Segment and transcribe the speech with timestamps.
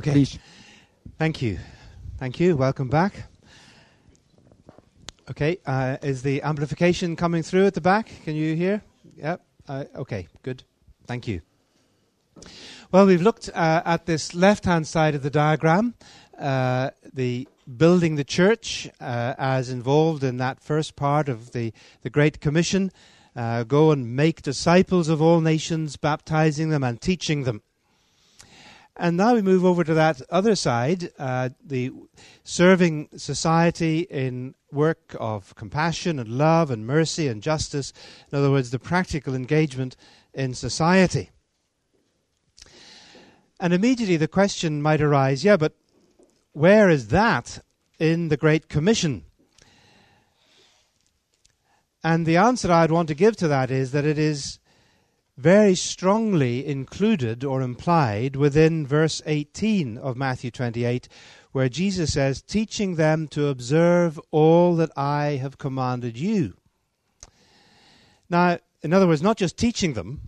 [0.00, 0.12] Okay.
[0.12, 0.38] Please.
[1.18, 1.58] Thank you.
[2.18, 2.56] Thank you.
[2.56, 3.24] Welcome back.
[5.30, 5.58] Okay.
[5.66, 8.10] Uh, is the amplification coming through at the back?
[8.24, 8.82] Can you hear?
[9.16, 9.42] Yep.
[9.68, 10.28] Uh, okay.
[10.42, 10.62] Good.
[11.06, 11.40] Thank you.
[12.92, 15.94] Well, we've looked uh, at this left hand side of the diagram,
[16.38, 22.10] uh, the building the church uh, as involved in that first part of the, the
[22.10, 22.92] Great Commission.
[23.34, 27.62] Uh, go and make disciples of all nations, baptizing them and teaching them.
[28.98, 31.92] And now we move over to that other side, uh, the
[32.44, 37.92] serving society in work of compassion and love and mercy and justice.
[38.32, 39.96] In other words, the practical engagement
[40.32, 41.30] in society.
[43.60, 45.74] And immediately the question might arise yeah, but
[46.52, 47.62] where is that
[47.98, 49.24] in the Great Commission?
[52.02, 54.58] And the answer I'd want to give to that is that it is
[55.36, 61.08] very strongly included or implied within verse 18 of Matthew 28,
[61.52, 66.54] where Jesus says, Teaching them to observe all that I have commanded you.
[68.30, 70.20] Now, in other words, not just teaching them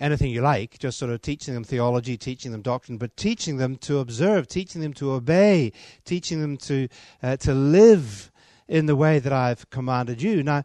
[0.00, 3.76] anything you like, just sort of teaching them theology, teaching them doctrine, but teaching them
[3.76, 5.72] to observe, teaching them to obey,
[6.04, 6.88] teaching them to,
[7.22, 8.30] uh, to live
[8.68, 10.42] in the way that I've commanded you.
[10.42, 10.64] Now,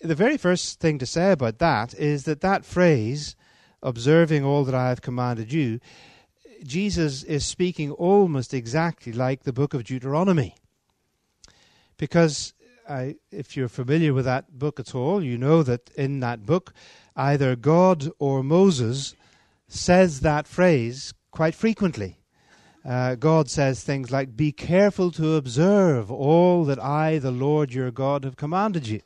[0.00, 3.36] the very first thing to say about that is that that phrase,
[3.82, 5.80] observing all that I have commanded you,
[6.64, 10.54] Jesus is speaking almost exactly like the book of Deuteronomy.
[11.96, 12.52] Because
[12.88, 16.72] I, if you're familiar with that book at all, you know that in that book,
[17.16, 19.14] either God or Moses
[19.68, 22.18] says that phrase quite frequently.
[22.88, 27.90] Uh, God says things like, Be careful to observe all that I, the Lord your
[27.90, 29.00] God, have commanded you.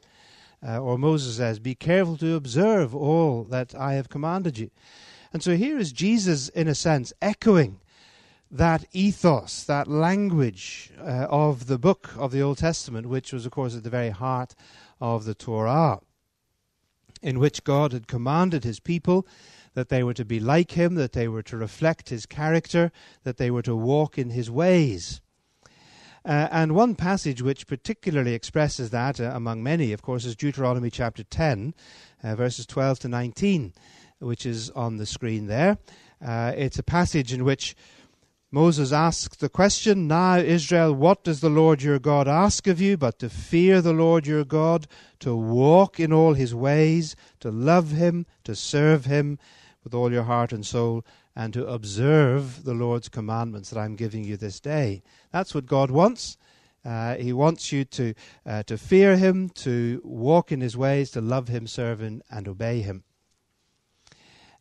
[0.67, 4.71] Uh, or Moses says, Be careful to observe all that I have commanded you.
[5.33, 7.81] And so here is Jesus, in a sense, echoing
[8.51, 13.53] that ethos, that language uh, of the book of the Old Testament, which was, of
[13.53, 14.55] course, at the very heart
[15.01, 16.01] of the Torah,
[17.23, 19.27] in which God had commanded his people
[19.75, 22.93] that they were to be like him, that they were to reflect his character,
[23.25, 25.23] that they were to walk in his ways.
[26.25, 30.91] Uh, and one passage which particularly expresses that, uh, among many, of course, is Deuteronomy
[30.91, 31.75] chapter 10,
[32.23, 33.73] uh, verses 12 to 19,
[34.21, 35.79] which is on the screen there.
[36.25, 37.75] Uh, it's a passage in which
[38.53, 42.97] Moses asks the question, Now, Israel, what does the Lord your God ask of you
[42.97, 44.87] but to fear the Lord your God,
[45.21, 49.39] to walk in all his ways, to love him, to serve him
[49.83, 51.05] with all your heart and soul,
[51.35, 55.03] and to observe the Lord's commandments that I'm giving you this day.
[55.31, 56.37] That's what God wants.
[56.85, 61.21] Uh, he wants you to, uh, to fear Him, to walk in His ways, to
[61.21, 63.05] love Him, serve Him, and obey Him.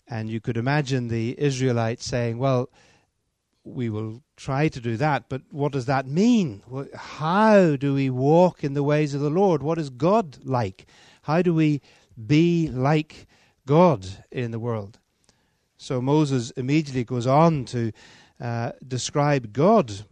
[0.08, 2.70] And you could imagine the Israelites saying, Well,
[3.64, 6.64] we will try to do that, but what does that mean?
[6.96, 9.62] How do we walk in the ways of the Lord?
[9.62, 10.86] What is God like?
[11.24, 11.82] How do we
[12.28, 13.28] be like
[13.66, 15.00] God in the world?
[15.82, 17.92] So Moses immediately goes on to
[18.40, 20.06] uh, describe God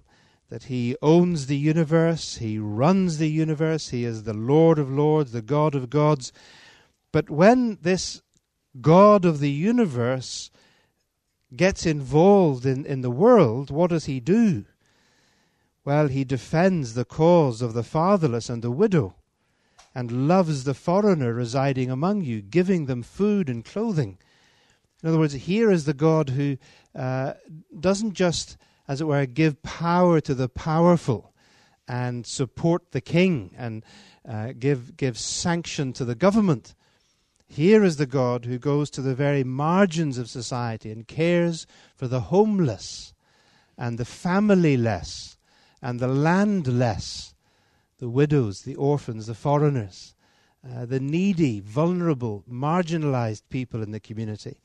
[0.49, 5.31] that he owns the universe, he runs the universe, he is the Lord of lords,
[5.31, 6.33] the God of gods.
[7.11, 8.23] But when this
[8.81, 10.49] God of the universe
[11.55, 14.65] gets involved in, in the world, what does he do?
[15.85, 19.17] Well, he defends the cause of the fatherless and the widow,
[19.93, 24.17] and loves the foreigner residing among you, giving them food and clothing.
[25.01, 26.57] In other words, here is the God who
[26.95, 27.33] uh,
[27.79, 31.33] doesn't just, as it were, give power to the powerful
[31.87, 33.83] and support the king and
[34.27, 36.75] uh, give, give sanction to the government.
[37.47, 42.07] Here is the God who goes to the very margins of society and cares for
[42.07, 43.13] the homeless
[43.77, 45.37] and the familyless
[45.81, 47.33] and the landless,
[47.97, 50.13] the widows, the orphans, the foreigners,
[50.67, 54.59] uh, the needy, vulnerable, marginalized people in the community.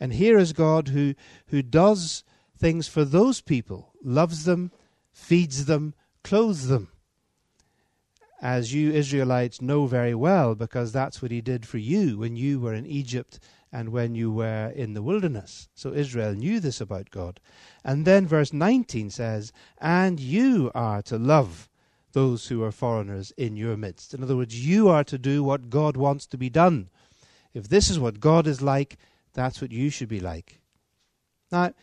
[0.00, 1.14] And here is God who,
[1.48, 2.24] who does
[2.58, 4.72] things for those people, loves them,
[5.12, 5.94] feeds them,
[6.24, 6.88] clothes them.
[8.42, 12.60] As you Israelites know very well, because that's what he did for you when you
[12.60, 13.38] were in Egypt
[13.72, 15.68] and when you were in the wilderness.
[15.74, 17.40] So Israel knew this about God.
[17.84, 21.68] And then verse 19 says, And you are to love
[22.16, 24.14] those who are foreigners in your midst.
[24.14, 26.88] In other words, you are to do what God wants to be done.
[27.52, 28.96] If this is what God is like,
[29.34, 30.62] that's what you should be like.
[31.52, 31.74] Now,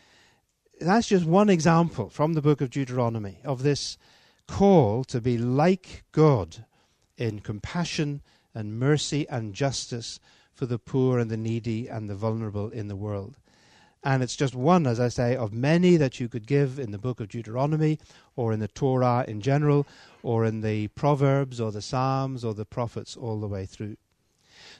[0.80, 3.96] that's just one example from the book of Deuteronomy of this
[4.48, 6.64] call to be like God
[7.16, 8.20] in compassion
[8.52, 10.18] and mercy and justice
[10.52, 13.36] for the poor and the needy and the vulnerable in the world.
[14.02, 16.98] And it's just one, as I say, of many that you could give in the
[16.98, 18.00] book of Deuteronomy
[18.34, 19.86] or in the Torah in general
[20.24, 23.96] or in the Proverbs or the Psalms or the prophets all the way through.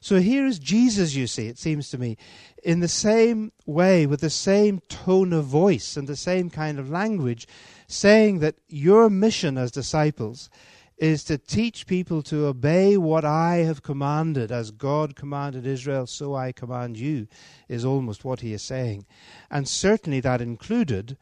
[0.01, 2.17] So here is Jesus, you see, it seems to me,
[2.63, 6.91] in the same way, with the same tone of voice and the same kind of
[6.91, 7.47] language,
[7.87, 10.49] saying that your mission as disciples
[10.97, 16.35] is to teach people to obey what I have commanded, as God commanded Israel, so
[16.35, 17.27] I command you,
[17.69, 19.05] is almost what he is saying.
[19.51, 21.19] And certainly that included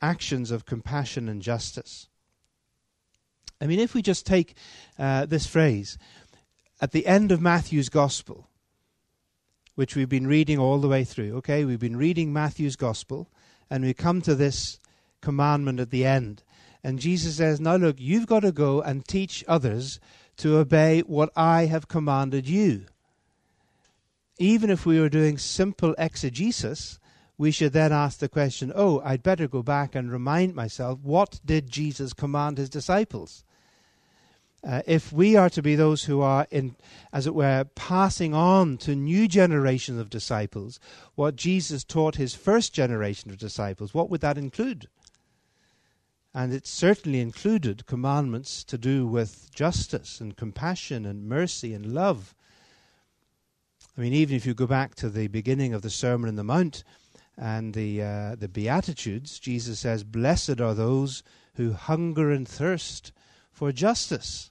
[0.00, 2.08] actions of compassion and justice.
[3.60, 4.54] I mean, if we just take
[4.98, 5.98] uh, this phrase,
[6.80, 8.48] at the end of Matthew's Gospel,
[9.74, 13.28] which we've been reading all the way through, okay, we've been reading Matthew's Gospel,
[13.70, 14.78] and we come to this
[15.20, 16.42] commandment at the end.
[16.82, 19.98] And Jesus says, Now look, you've got to go and teach others
[20.36, 22.84] to obey what I have commanded you.
[24.38, 26.98] Even if we were doing simple exegesis,
[27.44, 31.40] we should then ask the question, oh, I'd better go back and remind myself, what
[31.44, 33.44] did Jesus command his disciples?
[34.66, 36.74] Uh, if we are to be those who are, in,
[37.12, 40.80] as it were, passing on to new generations of disciples
[41.16, 44.88] what Jesus taught his first generation of disciples, what would that include?
[46.32, 52.34] And it certainly included commandments to do with justice and compassion and mercy and love.
[53.98, 56.42] I mean, even if you go back to the beginning of the Sermon on the
[56.42, 56.84] Mount
[57.36, 61.22] and the, uh, the Beatitudes, Jesus says, Blessed are those
[61.54, 63.12] who hunger and thirst
[63.50, 64.50] for justice.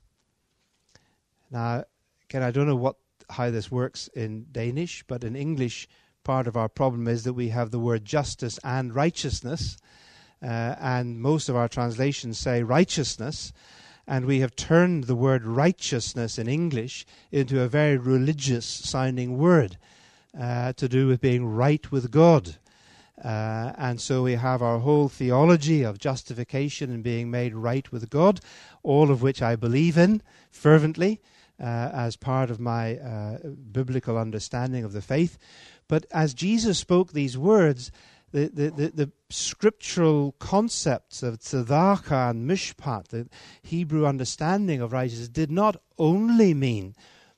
[1.51, 1.85] Now,
[2.29, 2.95] again, I don't know what,
[3.29, 5.87] how this works in Danish, but in English,
[6.23, 9.77] part of our problem is that we have the word justice and righteousness
[10.43, 13.53] uh, and most of our translations say righteousness,
[14.05, 19.77] and we have turned the word righteousness in English into a very religious sounding word
[20.37, 22.57] uh, to do with being right with God.
[23.21, 28.09] Uh, and so we have our whole theology of justification and being made right with
[28.09, 28.39] God,
[28.81, 30.21] all of which I believe in
[30.51, 31.21] fervently
[31.59, 33.37] uh, as part of my uh,
[33.71, 35.37] biblical understanding of the faith.
[35.87, 37.91] But as Jesus spoke these words,
[38.31, 43.27] the, the, the, the, scriptural concepts of tzedakah and mishpat, the
[43.61, 46.95] Hebrew understanding of righteousness, did not only mean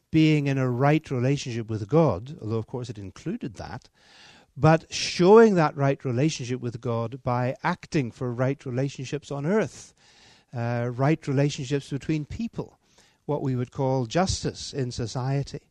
[0.10, 3.90] being in a right relationship with God, although of course it included that,
[4.58, 9.94] but showing that right relationship with God by acting for right relationships on earth,
[10.56, 12.78] uh, right relationships between people,
[13.26, 15.68] what we would call justice in society.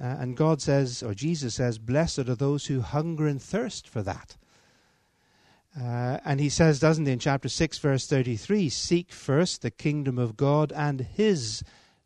[0.00, 4.02] Uh, and God says, or Jesus says, Blessed are those who hunger and thirst for
[4.02, 4.36] that.
[5.80, 10.18] Uh, and he says, doesn't he, in chapter 6, verse 33 Seek first the kingdom
[10.18, 11.62] of God and his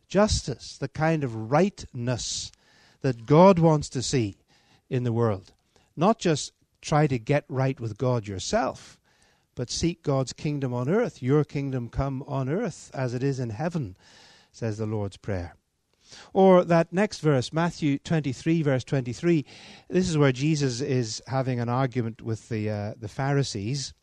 [0.08, 2.52] justice, the kind of rightness
[3.00, 4.36] that God wants to see
[4.90, 5.52] in the world.
[5.96, 8.98] Not just try to get right with God yourself,
[9.54, 11.22] but seek God's kingdom on earth.
[11.22, 13.96] Your kingdom come on earth as it is in heaven,
[14.52, 15.56] says the Lord's Prayer.
[16.32, 19.44] Or that next verse, Matthew 23, verse 23,
[19.88, 23.94] this is where Jesus is having an argument with the, uh, the Pharisees.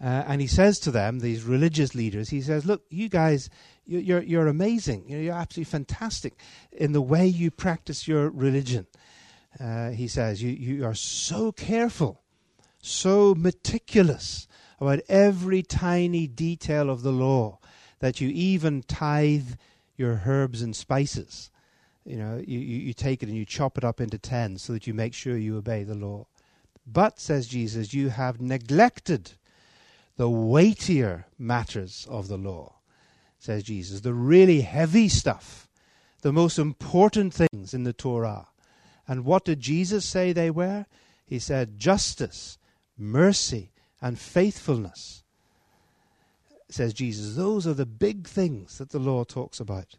[0.00, 3.50] Uh, and he says to them, these religious leaders, he says, Look, you guys,
[3.84, 5.08] you're, you're amazing.
[5.08, 6.34] You're absolutely fantastic
[6.70, 8.86] in the way you practice your religion.
[9.60, 12.22] Uh, he says, you, you are so careful,
[12.80, 14.46] so meticulous
[14.80, 17.58] about every tiny detail of the law
[17.98, 19.54] that you even tithe
[19.96, 21.50] your herbs and spices.
[22.04, 24.72] You know, you, you, you take it and you chop it up into ten so
[24.72, 26.26] that you make sure you obey the law.
[26.86, 29.32] But, says Jesus, you have neglected
[30.16, 32.76] the weightier matters of the law,
[33.38, 35.68] says Jesus, the really heavy stuff,
[36.22, 38.46] the most important things in the Torah.
[39.08, 40.86] And what did Jesus say they were?
[41.26, 42.58] He said, justice,
[42.96, 45.24] mercy, and faithfulness
[46.70, 47.34] says Jesus.
[47.34, 49.96] Those are the big things that the law talks about.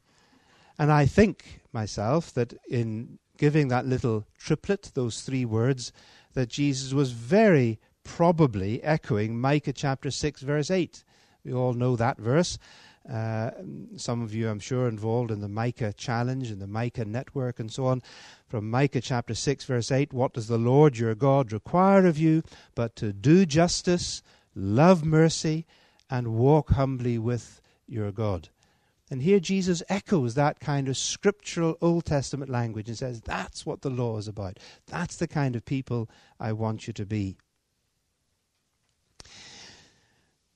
[0.77, 5.91] And I think myself that in giving that little triplet, those three words,
[6.33, 11.03] that Jesus was very probably echoing Micah chapter 6, verse 8.
[11.43, 12.57] We all know that verse.
[13.09, 13.51] Uh,
[13.97, 17.71] some of you, I'm sure, involved in the Micah challenge and the Micah network and
[17.71, 18.03] so on.
[18.47, 22.43] From Micah chapter 6, verse 8 What does the Lord your God require of you
[22.75, 24.21] but to do justice,
[24.53, 25.65] love mercy,
[26.09, 28.49] and walk humbly with your God.
[29.11, 33.81] And here Jesus echoes that kind of scriptural Old Testament language and says, That's what
[33.81, 34.59] the law is about.
[34.85, 37.37] That's the kind of people I want you to be.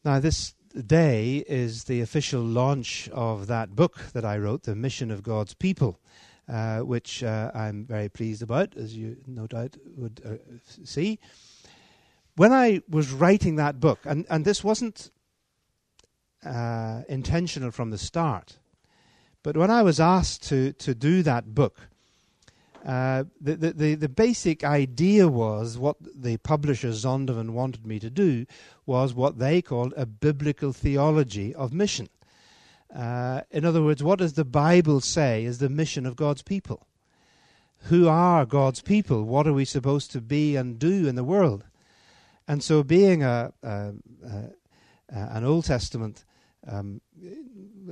[0.05, 5.11] Now, this day is the official launch of that book that I wrote, The Mission
[5.11, 5.99] of God's People.
[6.47, 10.35] uh, which uh, I'm very pleased about, as you no doubt would uh,
[10.83, 11.19] see.
[12.35, 15.11] When I was writing that book, and, and this wasn't
[16.45, 18.57] uh, intentional from the start,
[19.43, 21.89] but when I was asked to, to do that book,
[22.85, 28.09] uh, the, the, the, the, basic idea was what the publisher Zondervan wanted me to
[28.09, 28.45] do
[28.85, 32.09] was what they called a biblical theology of mission.
[32.93, 36.85] Uh, in other words, what does the Bible say is the mission of God's people?
[37.83, 39.23] Who are God's people?
[39.23, 41.63] What are we supposed to be and do in the world?
[42.49, 43.93] And so, being a, a,
[44.25, 44.49] a
[45.09, 46.25] an Old Testament
[46.67, 47.01] um,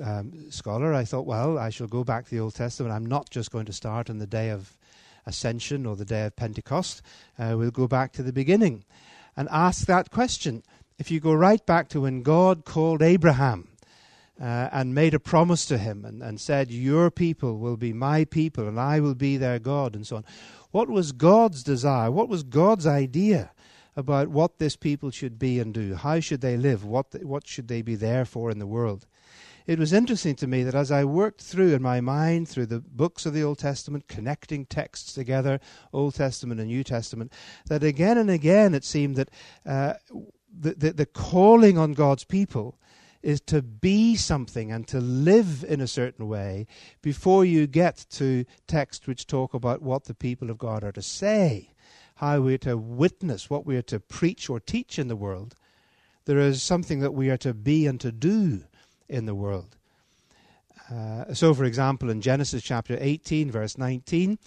[0.03, 2.93] um, scholar, I thought, well, I shall go back to the Old Testament.
[2.93, 4.77] I'm not just going to start on the day of
[5.25, 7.01] Ascension or the day of Pentecost.
[7.37, 8.85] Uh, we'll go back to the beginning
[9.35, 10.63] and ask that question.
[10.97, 13.69] If you go right back to when God called Abraham
[14.39, 18.25] uh, and made a promise to him and, and said, Your people will be my
[18.25, 20.25] people and I will be their God, and so on.
[20.71, 22.09] What was God's desire?
[22.11, 23.51] What was God's idea
[23.95, 25.95] about what this people should be and do?
[25.95, 26.85] How should they live?
[26.85, 29.05] What, what should they be there for in the world?
[29.67, 32.79] It was interesting to me that as I worked through in my mind through the
[32.79, 35.59] books of the Old Testament, connecting texts together,
[35.93, 37.31] Old Testament and New Testament,
[37.67, 39.29] that again and again it seemed that
[39.65, 39.93] uh,
[40.51, 42.77] the, the, the calling on God's people
[43.21, 46.65] is to be something and to live in a certain way
[47.01, 51.03] before you get to texts which talk about what the people of God are to
[51.03, 51.69] say,
[52.15, 55.55] how we're to witness, what we are to preach or teach in the world.
[56.25, 58.63] There is something that we are to be and to do
[59.11, 59.75] in the world.
[60.91, 64.37] Uh, so, for example, in Genesis chapter 18, verse 19,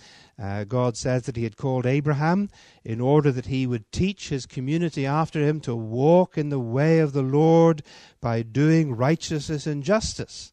[0.42, 2.50] uh, God says that He had called Abraham
[2.84, 6.98] in order that he would teach his community after him to walk in the way
[6.98, 7.82] of the Lord
[8.20, 10.52] by doing righteousness and justice,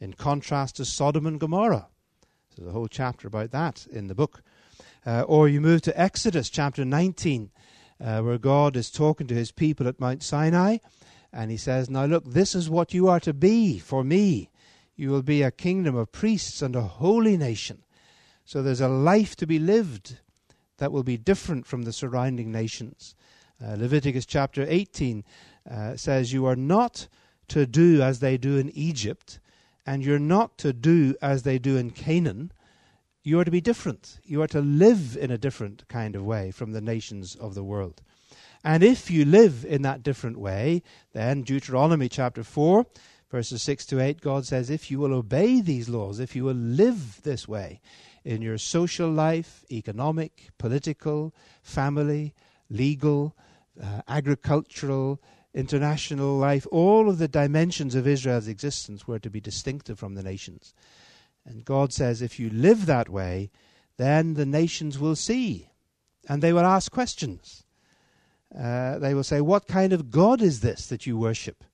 [0.00, 1.88] in contrast to Sodom and Gomorrah.
[2.56, 4.42] There's a whole chapter about that in the book.
[5.04, 7.50] Uh, or you move to Exodus chapter 19,
[8.00, 10.78] uh, where God is talking to his people at Mount Sinai
[11.32, 14.50] and he says, Now look, this is what you are to be for me.
[14.96, 17.84] You will be a kingdom of priests and a holy nation.
[18.44, 20.18] So there's a life to be lived
[20.78, 23.14] that will be different from the surrounding nations.
[23.62, 25.24] Uh, Leviticus chapter 18
[25.70, 27.08] uh, says, You are not
[27.48, 29.38] to do as they do in Egypt,
[29.84, 32.52] and you're not to do as they do in Canaan.
[33.22, 34.20] You are to be different.
[34.24, 37.64] You are to live in a different kind of way from the nations of the
[37.64, 38.02] world.
[38.64, 42.86] And if you live in that different way, then Deuteronomy chapter 4,
[43.30, 46.54] verses 6 to 8, God says, if you will obey these laws, if you will
[46.54, 47.80] live this way
[48.24, 52.34] in your social life, economic, political, family,
[52.68, 53.36] legal,
[53.82, 55.20] uh, agricultural,
[55.54, 60.22] international life, all of the dimensions of Israel's existence were to be distinctive from the
[60.22, 60.74] nations.
[61.46, 63.50] And God says, if you live that way,
[63.96, 65.70] then the nations will see
[66.28, 67.64] and they will ask questions.
[68.56, 71.64] Uh, they will say, What kind of God is this that you worship?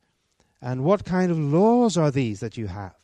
[0.61, 2.95] And what kind of laws are these that you have?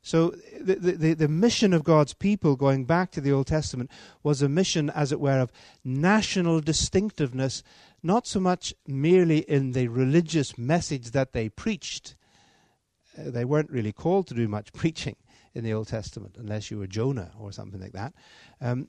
[0.00, 3.90] So, the, the, the mission of God's people, going back to the Old Testament,
[4.22, 5.50] was a mission, as it were, of
[5.82, 7.62] national distinctiveness,
[8.02, 12.16] not so much merely in the religious message that they preached.
[13.18, 15.16] Uh, they weren't really called to do much preaching
[15.54, 18.12] in the Old Testament, unless you were Jonah or something like that.
[18.60, 18.88] Um,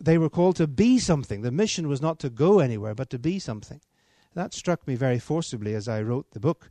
[0.00, 1.42] they were called to be something.
[1.42, 3.80] The mission was not to go anywhere, but to be something.
[4.34, 6.68] That struck me very forcibly as I wrote the book.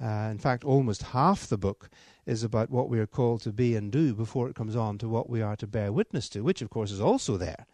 [0.00, 1.88] Uh, in fact, almost half the book
[2.26, 5.08] is about what we are called to be and do before it comes on to
[5.08, 7.66] what we are to bear witness to, which, of course, is also there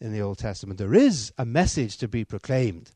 [0.00, 0.78] in the Old Testament.
[0.78, 2.92] There is a message to be proclaimed.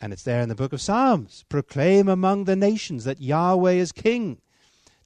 [0.00, 1.44] And it's there in the book of Psalms.
[1.48, 4.40] Proclaim among the nations that Yahweh is king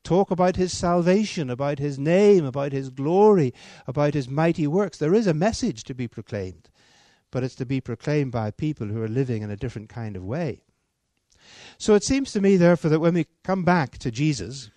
[0.07, 3.53] talk about his salvation, about his name, about his glory,
[3.89, 4.99] about his mighty works.
[4.99, 6.71] There is a message to be proclaimed,
[7.33, 10.25] but it's to be proclaimed by people who are living in a different kind of
[10.25, 10.63] way.
[11.77, 14.71] So it seems to me, therefore, that when we come back to Jesus,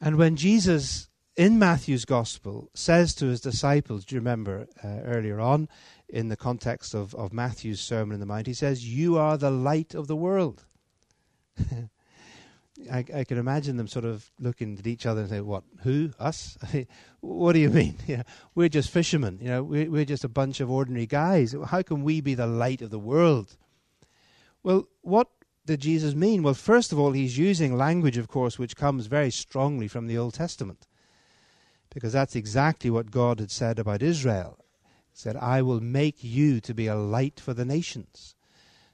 [0.00, 5.40] and when Jesus in Matthew's Gospel says to his disciples, do you remember uh, earlier
[5.40, 5.68] on
[6.08, 9.50] in the context of, of Matthew's Sermon in the Mount, he says, You are the
[9.50, 10.64] light of the world.
[12.90, 15.64] I, I can imagine them sort of looking at each other and say, "What?
[15.82, 16.10] Who?
[16.18, 16.56] Us?
[17.20, 17.96] what do you mean?
[18.54, 19.38] We're just fishermen.
[19.40, 21.54] You know, we're, we're just a bunch of ordinary guys.
[21.66, 23.56] How can we be the light of the world?"
[24.62, 25.28] Well, what
[25.66, 26.42] did Jesus mean?
[26.42, 30.18] Well, first of all, he's using language, of course, which comes very strongly from the
[30.18, 30.86] Old Testament,
[31.88, 34.58] because that's exactly what God had said about Israel.
[35.10, 38.34] He said, "I will make you to be a light for the nations."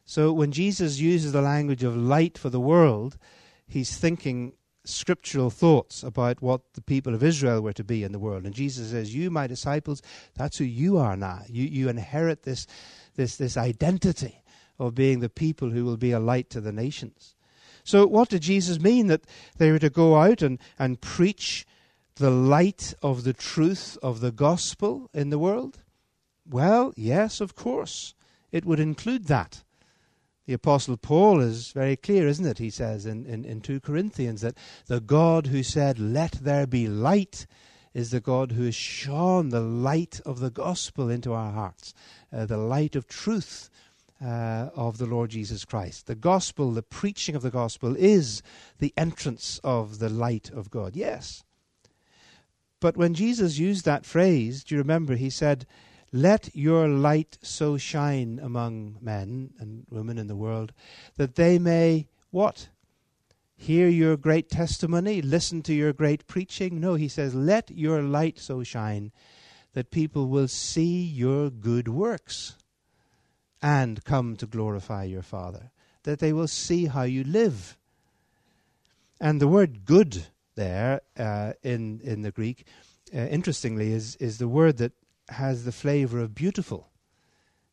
[0.05, 3.19] So when Jesus uses the language of light for the world,
[3.66, 4.52] he's thinking
[4.85, 8.44] scriptural thoughts about what the people of Israel were to be in the world.
[8.44, 10.00] And Jesus says, You, my disciples,
[10.35, 11.42] that's who you are now.
[11.49, 12.66] You, you inherit this,
[13.16, 14.42] this, this identity
[14.78, 17.35] of being the people who will be a light to the nations.
[17.85, 19.06] So, what did Jesus mean?
[19.06, 19.23] That
[19.58, 21.66] they were to go out and, and preach
[22.16, 25.82] the light of the truth of the gospel in the world?
[26.49, 28.14] Well, yes, of course.
[28.52, 29.64] It would include that.
[30.46, 32.58] The Apostle Paul is very clear, isn't it?
[32.58, 36.86] He says in, in, in 2 Corinthians that the God who said, Let there be
[36.86, 37.46] light,
[37.96, 41.94] is the God who has shone the light of the gospel into our hearts,
[42.30, 43.70] uh, the light of truth
[44.22, 46.06] uh, of the Lord Jesus Christ.
[46.06, 48.42] The gospel, the preaching of the gospel, is
[48.78, 50.94] the entrance of the light of God.
[50.94, 51.42] Yes.
[52.80, 55.16] But when Jesus used that phrase, do you remember?
[55.16, 55.66] He said,
[56.16, 60.73] let your light so shine among men and women in the world
[61.16, 62.68] that they may what?
[63.56, 66.80] Hear your great testimony, listen to your great preaching.
[66.80, 69.12] No, he says, let your light so shine
[69.73, 72.56] that people will see your good works
[73.62, 75.70] and come to glorify your Father,
[76.02, 77.76] that they will see how you live.
[79.20, 82.66] And the word good there uh, in, in the Greek,
[83.14, 84.92] uh, interestingly, is, is the word that
[85.28, 86.88] has the flavor of beautiful.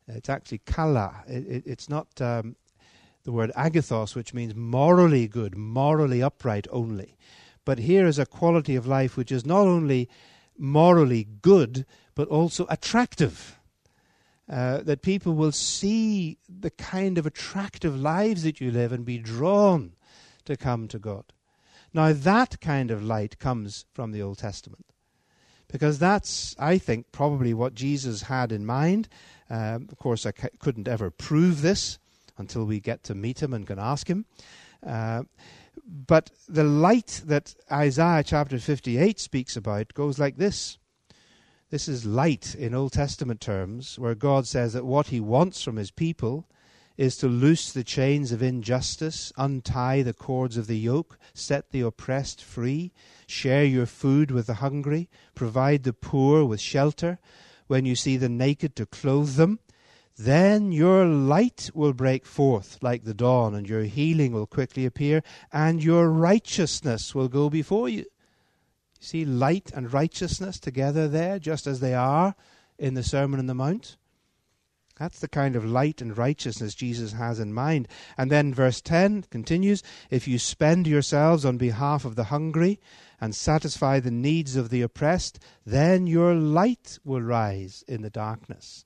[0.08, 1.24] It's actually kala.
[1.28, 2.56] It, it, it's not um,
[3.24, 7.18] the word agathos, which means morally good, morally upright only.
[7.66, 10.10] But here is a quality of life which is not only
[10.58, 13.60] morally good, but also attractive.
[14.50, 19.18] Uh, that people will see the kind of attractive lives that you live and be
[19.18, 19.94] drawn
[20.44, 21.24] to come to God.
[21.94, 24.93] Now, that kind of light comes from the Old Testament
[25.74, 29.10] because that's, I think, probably what Jesus had in mind.
[29.50, 31.98] Um, of course, I c- couldn't ever prove this
[32.38, 34.26] until we get to meet him and can ask him.
[34.86, 35.24] Uh,
[35.84, 40.78] but the light that Isaiah chapter 58 speaks about goes like this.
[41.72, 45.78] This is light in Old Testament terms, where God says that what he wants from
[45.78, 46.48] his people
[46.98, 51.82] is to loose the chains of injustice, untie the cords of the yoke, set the
[51.82, 52.92] oppressed free,
[53.26, 57.20] share your food with the hungry, provide the poor with shelter,
[57.68, 59.60] when you see the naked to clothe them.
[60.16, 65.24] Then your light will break forth like the dawn, and your healing will quickly appear,
[65.52, 68.06] and your righteousness will go before you.
[69.00, 72.36] See light and righteousness together there, just as they are
[72.78, 73.98] in the Sermon on the Mount.
[75.00, 77.88] That's the kind of light and righteousness Jesus has in mind.
[78.18, 82.80] And then verse 10 continues If you spend yourselves on behalf of the hungry
[83.20, 88.86] and satisfy the needs of the oppressed, then your light will rise in the darkness.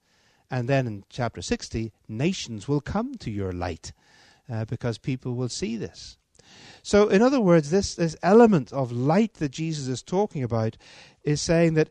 [0.49, 3.91] And then in chapter 60, nations will come to your light
[4.49, 6.17] uh, because people will see this.
[6.81, 10.77] So, in other words, this, this element of light that Jesus is talking about
[11.23, 11.89] is saying that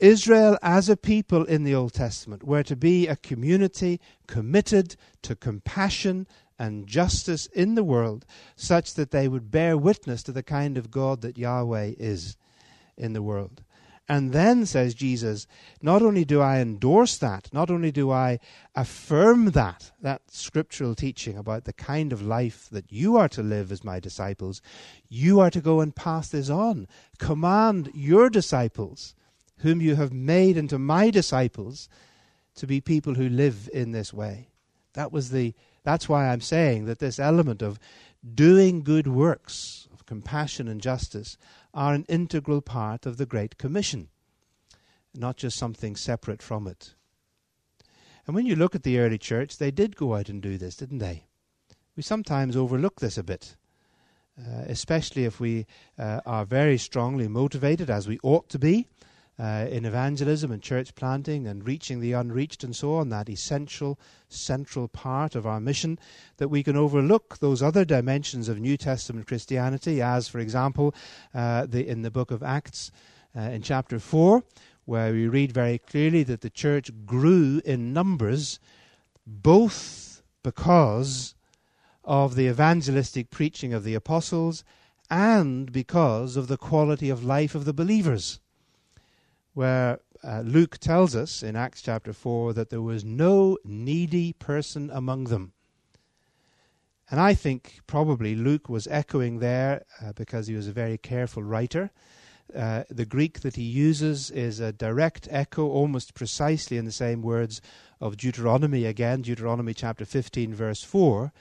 [0.00, 5.34] Israel, as a people in the Old Testament, were to be a community committed to
[5.34, 6.26] compassion
[6.58, 8.24] and justice in the world,
[8.56, 12.36] such that they would bear witness to the kind of God that Yahweh is
[12.96, 13.62] in the world.
[14.10, 15.46] And then, says Jesus,
[15.82, 18.38] not only do I endorse that, not only do I
[18.74, 23.70] affirm that, that scriptural teaching about the kind of life that you are to live
[23.70, 24.62] as my disciples,
[25.08, 26.88] you are to go and pass this on.
[27.18, 29.14] Command your disciples
[29.58, 31.88] whom you have made into my disciples,
[32.54, 34.48] to be people who live in this way.
[34.94, 37.78] That was the that's why I'm saying that this element of
[38.34, 41.38] doing good works of compassion and justice
[41.72, 44.08] are an integral part of the Great Commission,
[45.14, 46.94] not just something separate from it.
[48.26, 50.76] And when you look at the early church, they did go out and do this,
[50.76, 51.24] didn't they?
[51.96, 53.56] We sometimes overlook this a bit.
[54.38, 55.66] Uh, especially if we
[55.98, 58.86] uh, are very strongly motivated, as we ought to be,
[59.38, 63.98] uh, in evangelism and church planting and reaching the unreached and so on, that essential,
[64.28, 65.98] central part of our mission,
[66.38, 70.92] that we can overlook those other dimensions of New Testament Christianity, as, for example,
[71.34, 72.90] uh, the, in the book of Acts
[73.36, 74.42] uh, in chapter 4,
[74.86, 78.58] where we read very clearly that the church grew in numbers
[79.24, 81.34] both because
[82.02, 84.64] of the evangelistic preaching of the apostles
[85.10, 88.40] and because of the quality of life of the believers
[89.58, 94.88] where uh, Luke tells us in Acts chapter 4 that there was no needy person
[94.88, 95.52] among them.
[97.10, 101.42] And I think probably Luke was echoing there uh, because he was a very careful
[101.42, 101.90] writer.
[102.54, 107.20] Uh, the Greek that he uses is a direct echo, almost precisely in the same
[107.20, 107.60] words
[108.00, 111.32] of Deuteronomy again, Deuteronomy chapter 15, verse 4,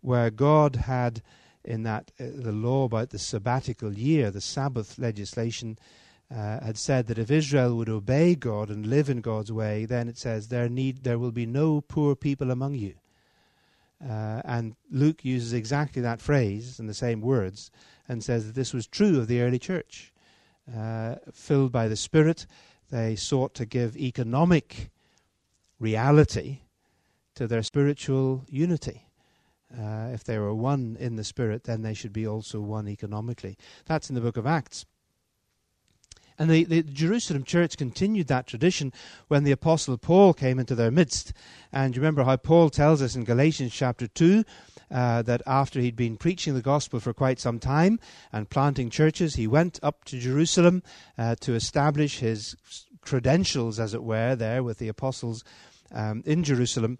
[0.00, 1.20] where God had
[1.62, 5.78] in that uh, the law about the sabbatical year, the Sabbath legislation,
[6.30, 10.08] uh, had said that if Israel would obey God and live in God's way, then
[10.08, 12.94] it says there need there will be no poor people among you.
[14.02, 17.70] Uh, and Luke uses exactly that phrase and the same words
[18.08, 20.12] and says that this was true of the early church.
[20.76, 22.46] Uh, filled by the Spirit,
[22.90, 24.90] they sought to give economic
[25.80, 26.60] reality
[27.34, 29.08] to their spiritual unity.
[29.72, 33.56] Uh, if they were one in the Spirit, then they should be also one economically.
[33.86, 34.86] That's in the book of Acts.
[36.38, 38.92] And the, the, Jerusalem church continued that tradition
[39.26, 41.32] when the Apostle Paul came into their midst.
[41.72, 44.44] And you remember how Paul tells us in Galatians chapter 2
[44.90, 47.98] uh, that after he'd been preaching the gospel for quite some time
[48.32, 50.82] and planting churches, he went up to Jerusalem
[51.18, 52.56] uh, to establish his
[53.00, 55.42] credentials, as it were, there with the apostles
[55.92, 56.98] um, in Jerusalem.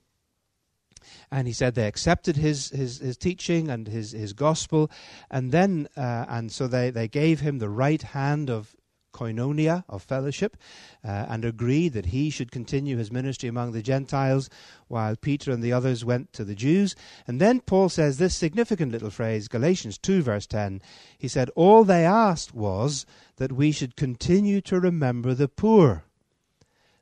[1.31, 4.91] And he said they accepted his, his, his teaching and his, his gospel,
[5.31, 8.75] and then uh, and so they, they gave him the right hand of
[9.13, 10.57] koinonia, of fellowship,
[11.05, 14.49] uh, and agreed that he should continue his ministry among the Gentiles
[14.89, 16.95] while Peter and the others went to the Jews.
[17.27, 20.83] And then Paul says this significant little phrase, Galatians 2, verse 10.
[21.17, 26.05] He said, All they asked was that we should continue to remember the poor.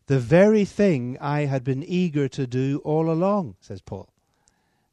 [0.07, 4.09] The very thing I had been eager to do all along, says Paul.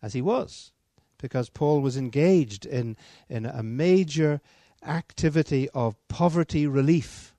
[0.01, 0.73] As he was,
[1.19, 2.97] because Paul was engaged in,
[3.29, 4.41] in a major
[4.85, 7.33] activity of poverty relief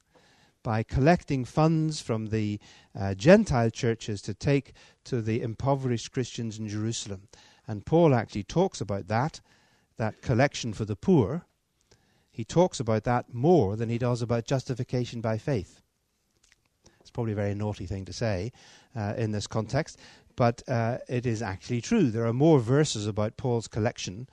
[0.63, 2.59] by collecting funds from the
[2.99, 4.73] uh, Gentile churches to take
[5.05, 7.29] to the impoverished Christians in Jerusalem.
[7.69, 9.41] And Paul actually talks about that,
[9.99, 11.45] that collection for the poor.
[12.33, 15.83] He talks about that more than he does about justification by faith.
[17.01, 18.51] It's probably a very naughty thing to say
[18.97, 20.01] uh, in this context,
[20.37, 22.11] but uh, it is actually true.
[22.11, 24.27] There are more verses about Paul's collection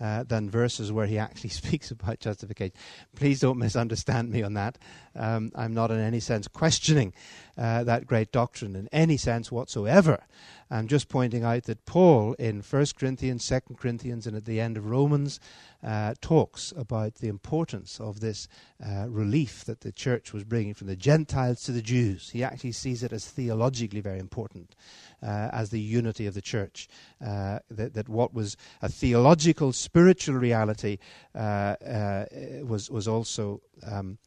[0.00, 2.74] uh, than verses where he actually speaks about justification.
[3.14, 4.78] Please don't misunderstand me on that.
[5.14, 7.12] Um, I'm not in any sense questioning
[7.56, 10.24] uh, that great doctrine in any sense whatsoever.
[10.70, 14.76] I'm just pointing out that Paul in 1 Corinthians, 2 Corinthians, and at the end
[14.76, 15.38] of Romans
[15.82, 18.48] uh, talks about the importance of this
[18.84, 22.30] uh, relief that the church was bringing from the Gentiles to the Jews.
[22.30, 24.74] He actually sees it as theologically very important
[25.22, 26.88] uh, as the unity of the church.
[27.24, 30.98] Uh, that, that, what was a theological, spiritual reality
[31.34, 32.24] uh, uh,
[32.62, 34.18] was, was also um,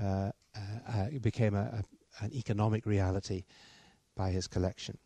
[0.00, 0.30] uh,
[1.20, 1.84] became a, a,
[2.20, 3.44] an economic reality
[4.14, 4.98] by his collection.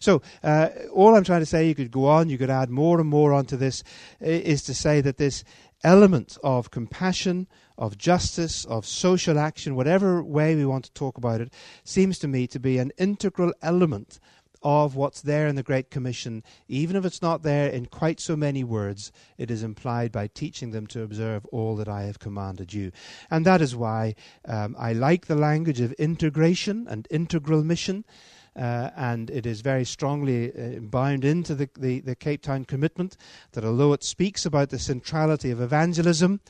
[0.00, 2.98] So, uh, all I'm trying to say, you could go on, you could add more
[2.98, 3.84] and more onto this,
[4.20, 5.44] is to say that this
[5.84, 7.46] element of compassion,
[7.78, 11.52] of justice, of social action, whatever way we want to talk about it,
[11.84, 14.18] seems to me to be an integral element
[14.66, 18.34] of what's there in the Great Commission, even if it's not there in quite so
[18.34, 22.74] many words, it is implied by teaching them to observe all that I have commanded
[22.74, 22.90] you.
[23.30, 28.04] And that is why um, I like the language of integration and integral mission.
[28.56, 33.16] Uh, and it is very strongly uh, bound into the, the, the, Cape Town commitment
[33.52, 36.40] that although it speaks about the centrality of evangelism,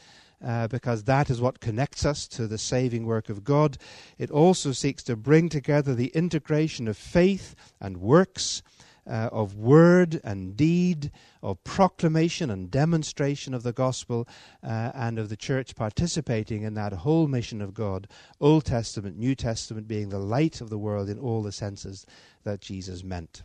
[0.44, 3.79] uh, because that is what connects us to the saving work of God,
[4.18, 8.62] it also seeks to bring together the integration of faith and works
[9.07, 11.11] uh, of word and deed,
[11.42, 14.27] of proclamation and demonstration of the gospel,
[14.62, 18.09] uh, and of the church participating in that whole mission of God,
[18.40, 22.07] Old Testament, New Testament being the light of the world in all the senses
[22.44, 23.42] that Jesus meant.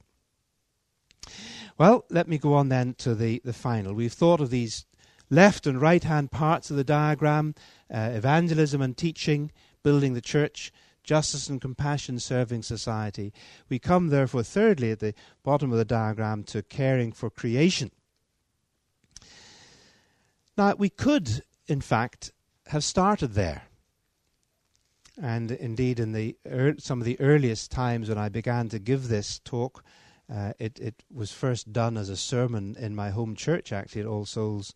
[1.78, 3.94] Well, let me go on then to the, the final.
[3.94, 4.86] We've thought of these
[5.32, 7.56] left and right hand parts of the diagram
[7.92, 10.72] uh, evangelism and teaching, building the church,
[11.04, 13.34] justice and compassion serving society.
[13.70, 17.92] We come, therefore, thirdly, at the bottom of the diagram, to caring for creation.
[20.58, 22.32] Now, we could, in fact,
[22.68, 23.64] have started there.
[25.22, 29.08] And indeed, in the er- some of the earliest times when I began to give
[29.08, 29.84] this talk,
[30.34, 34.08] uh, it, it was first done as a sermon in my home church, actually, at
[34.08, 34.74] All Souls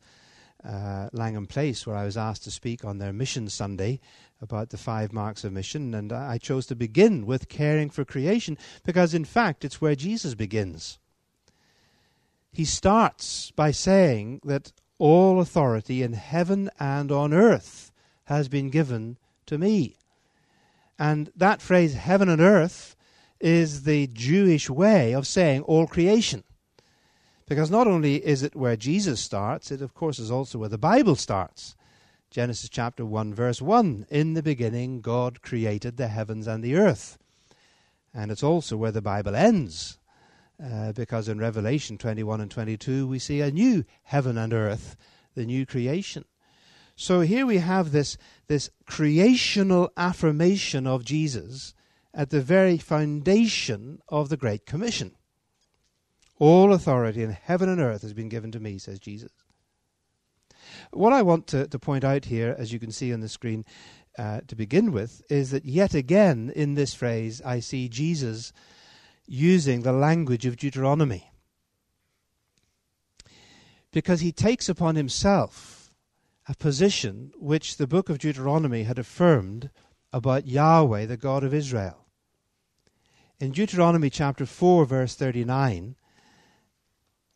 [0.66, 4.00] uh, Langham Place, where I was asked to speak on their Mission Sunday
[4.42, 5.94] about the five marks of mission.
[5.94, 10.34] And I chose to begin with caring for creation because, in fact, it's where Jesus
[10.34, 11.00] begins.
[12.52, 17.92] He starts by saying that all authority in heaven and on earth
[18.26, 19.98] has been given to me.
[20.98, 22.96] And that phrase, heaven and earth,
[23.40, 26.44] is the Jewish way of saying all creation.
[27.48, 30.78] Because not only is it where Jesus starts, it of course is also where the
[30.78, 31.76] Bible starts.
[32.32, 37.18] Genesis chapter 1, verse 1 In the beginning, God created the heavens and the earth.
[38.14, 40.00] And it's also where the Bible ends.
[40.64, 44.96] Uh, because in Revelation 21 and 22 we see a new heaven and earth,
[45.36, 46.24] the new creation.
[46.96, 51.74] So here we have this, this creational affirmation of Jesus
[52.14, 55.16] at the very foundation of the Great Commission.
[56.38, 59.32] All authority in heaven and earth has been given to me, says Jesus.
[60.92, 63.66] What I want to, to point out here, as you can see on the screen
[64.18, 68.52] uh, to begin with, is that yet again in this phrase I see Jesus
[69.28, 71.32] using the language of Deuteronomy.
[73.92, 75.94] Because he takes upon himself
[76.48, 79.70] a position which the book of Deuteronomy had affirmed
[80.12, 82.06] about Yahweh, the God of Israel.
[83.40, 85.96] In Deuteronomy chapter 4, verse 39,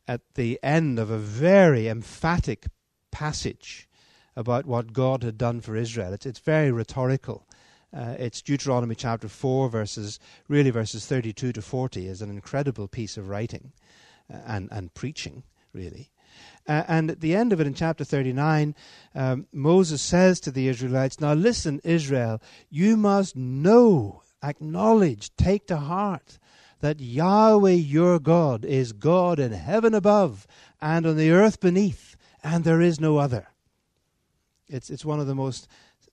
[0.10, 2.66] at the end of a very emphatic
[3.12, 3.88] passage
[4.36, 7.48] about what God had done for Israel, it's, it's very rhetorical.
[7.96, 13.18] Uh, it's Deuteronomy chapter 4, verses, really verses 32 to 40, is an incredible piece
[13.18, 13.72] of writing
[14.34, 15.44] uh, and, and preaching,
[15.74, 16.10] really.
[16.68, 18.74] Uh, and at the end of it, in chapter 39,
[19.14, 22.42] um, Moses says to the Israelites, Now listen, Israel,
[22.72, 26.40] you must know, acknowledge, take to heart
[26.80, 30.48] that Yahweh your God is God in heaven above
[30.82, 33.48] and on the earth beneath, and there is no other.
[34.68, 35.68] It's, it's one of the most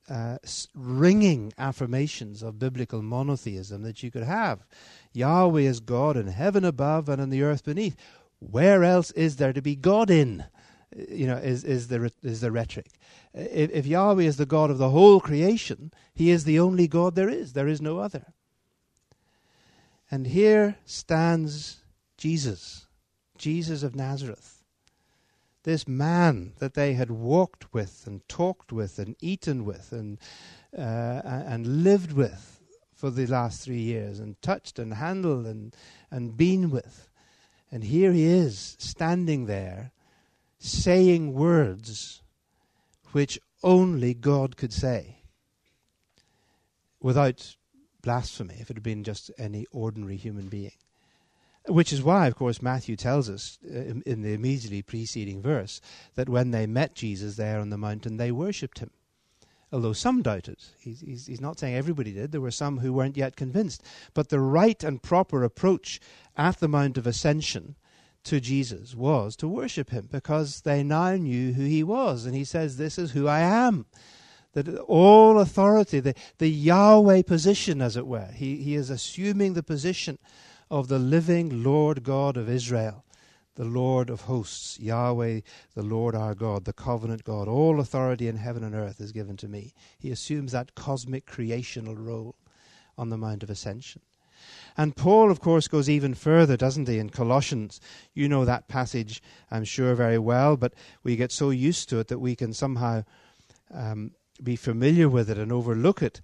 [0.08, 0.38] uh,
[0.74, 4.64] ringing affirmations of biblical monotheism that you could have.
[5.12, 7.96] Yahweh is God in heaven above and on the earth beneath.
[8.38, 10.44] Where else is there to be God in?
[10.96, 12.92] You know, is, is, the, is the rhetoric.
[13.34, 17.14] If, if Yahweh is the God of the whole creation, He is the only God
[17.14, 17.52] there is.
[17.52, 18.32] There is no other.
[20.10, 21.82] And here stands
[22.16, 22.86] Jesus,
[23.36, 24.62] Jesus of Nazareth.
[25.64, 30.18] This man that they had walked with and talked with and eaten with and
[30.76, 32.60] uh, and lived with
[32.94, 35.74] for the last three years and touched and handled and
[36.10, 37.08] and been with,
[37.72, 39.90] and here he is standing there,
[40.58, 42.22] saying words
[43.10, 45.16] which only God could say,
[47.00, 47.56] without
[48.06, 48.54] blasphemy.
[48.60, 50.78] If it had been just any ordinary human being.
[51.66, 55.80] Which is why, of course, Matthew tells us uh, in, in the immediately preceding verse
[56.14, 58.92] that when they met Jesus there on the mountain, they worshipped him.
[59.72, 60.58] Although some doubted.
[60.78, 62.30] He's, he's, he's not saying everybody did.
[62.30, 63.82] There were some who weren't yet convinced.
[64.14, 65.98] But the right and proper approach
[66.36, 67.74] at the Mount of Ascension
[68.22, 72.24] to Jesus was to worship him because they now knew who he was.
[72.24, 73.86] And he says, This is who I am.
[74.56, 79.62] That all authority, the, the Yahweh position, as it were, he, he is assuming the
[79.62, 80.18] position
[80.70, 83.04] of the living Lord God of Israel,
[83.56, 85.40] the Lord of hosts, Yahweh,
[85.74, 87.48] the Lord our God, the covenant God.
[87.48, 89.74] All authority in heaven and earth is given to me.
[89.98, 92.34] He assumes that cosmic creational role
[92.96, 94.00] on the Mount of Ascension.
[94.74, 97.78] And Paul, of course, goes even further, doesn't he, in Colossians?
[98.14, 102.08] You know that passage, I'm sure, very well, but we get so used to it
[102.08, 103.04] that we can somehow
[103.70, 106.20] um, be familiar with it and overlook it.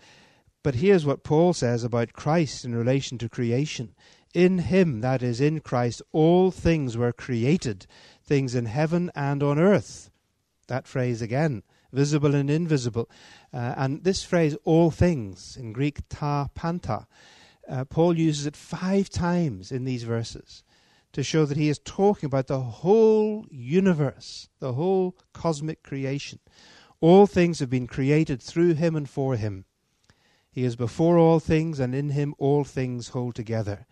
[0.63, 3.95] But here's what Paul says about Christ in relation to creation.
[4.33, 7.87] In him, that is, in Christ, all things were created,
[8.25, 10.11] things in heaven and on earth.
[10.69, 13.11] That phrase again, visible and invisible.
[13.53, 17.07] Uh, and this phrase, all things, in Greek, ta panta,
[17.69, 20.65] uh, Paul uses it five times in these verses
[21.13, 26.39] to show that he is talking about the whole universe, the whole cosmic creation.
[27.03, 29.65] All things have been created through him and for him.
[30.53, 33.87] He is before all things, and in him all things hold together.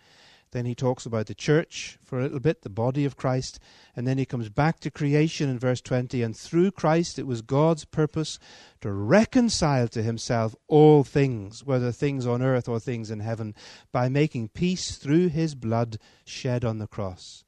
[0.53, 3.59] Then he talks about the church for a little bit, the body of Christ.
[3.97, 6.23] And then he comes back to creation in verse 20.
[6.23, 8.39] And through Christ, it was God's purpose
[8.81, 13.57] to reconcile to himself all things, whether things on earth or things in heaven,
[13.91, 17.45] by making peace through his blood shed on the cross.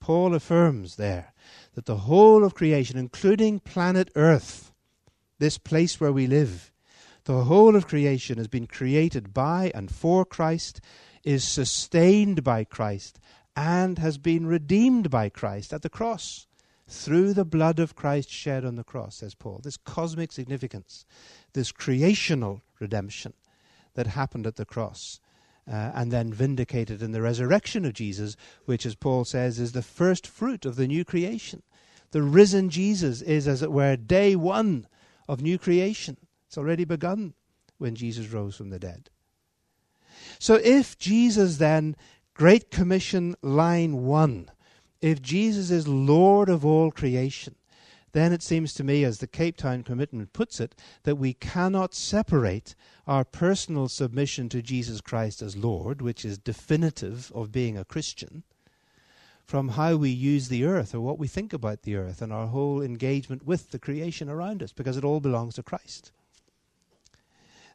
[0.00, 1.34] Paul affirms there
[1.74, 4.71] that the whole of creation, including planet Earth,
[5.42, 6.70] this place where we live,
[7.24, 10.80] the whole of creation has been created by and for Christ
[11.24, 13.18] is sustained by Christ
[13.56, 16.46] and has been redeemed by Christ at the cross
[16.86, 19.60] through the blood of Christ shed on the cross, says Paul.
[19.64, 21.04] This cosmic significance,
[21.54, 23.32] this creational redemption
[23.94, 25.18] that happened at the cross.
[25.66, 29.80] Uh, and then vindicated in the resurrection of Jesus, which, as Paul says, is the
[29.80, 31.62] first fruit of the new creation.
[32.10, 34.88] The risen Jesus is, as it were, day one
[35.32, 36.18] of new creation.
[36.46, 37.32] It's already begun
[37.78, 39.08] when Jesus rose from the dead.
[40.38, 41.96] So if Jesus then,
[42.34, 44.50] Great Commission, line one,
[45.00, 47.54] if Jesus is Lord of all creation,
[48.12, 51.94] then it seems to me, as the Cape Town Commitment puts it, that we cannot
[51.94, 52.74] separate
[53.06, 58.42] our personal submission to Jesus Christ as Lord, which is definitive of being a Christian,
[59.44, 62.46] from how we use the earth or what we think about the earth and our
[62.46, 66.12] whole engagement with the creation around us because it all belongs to Christ.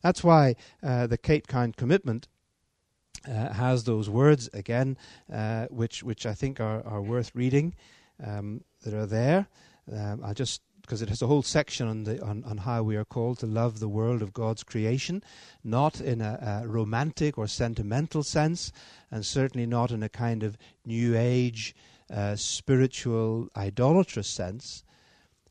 [0.01, 2.27] That's why uh, the Cape Town commitment
[3.27, 4.97] uh, has those words again,
[5.31, 7.75] uh, which which I think are, are worth reading,
[8.23, 9.47] um, that are there.
[9.91, 12.95] Um, I'll just because it has a whole section on, the, on, on how we
[12.95, 15.21] are called to love the world of God's creation,
[15.61, 18.71] not in a, a romantic or sentimental sense,
[19.11, 21.75] and certainly not in a kind of New Age,
[22.09, 24.85] uh, spiritual, idolatrous sense,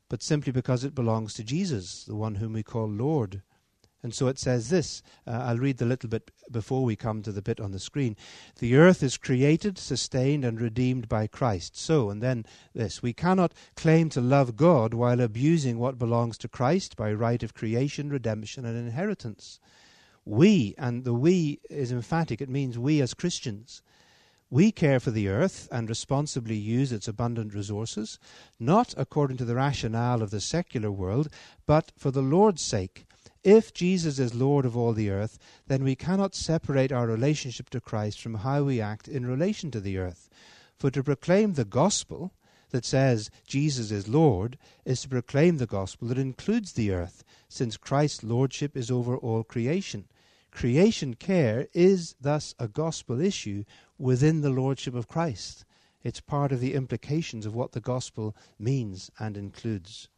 [0.09, 3.43] but simply because it belongs to Jesus, the one whom we call Lord.
[4.03, 5.01] And so it says this.
[5.25, 8.15] Uh, I'll read the little bit before we come to the bit on the screen.
[8.59, 11.75] The earth is created, sustained, and redeemed by Christ.
[11.75, 16.47] So, and then this we cannot claim to love God while abusing what belongs to
[16.47, 19.59] Christ by right of creation, redemption, and inheritance.
[20.25, 23.81] We, and the we is emphatic, it means we as Christians.
[24.49, 28.19] We care for the earth and responsibly use its abundant resources,
[28.59, 31.27] not according to the rationale of the secular world,
[31.65, 33.05] but for the Lord's sake
[33.43, 37.81] if Jesus is Lord of all the earth, then we cannot separate our relationship to
[37.81, 40.29] Christ from how we act in relation to the earth.
[40.75, 42.33] For to proclaim the gospel
[42.69, 47.77] that says Jesus is Lord is to proclaim the gospel that includes the earth, since
[47.77, 50.07] Christ's lordship is over all creation.
[50.51, 53.63] Creation care is thus a gospel issue
[53.97, 55.65] within the lordship of Christ.
[56.03, 60.09] It's part of the implications of what the gospel means and includes.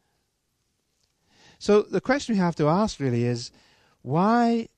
[1.60, 3.52] So the question we have to ask really is
[4.00, 4.68] why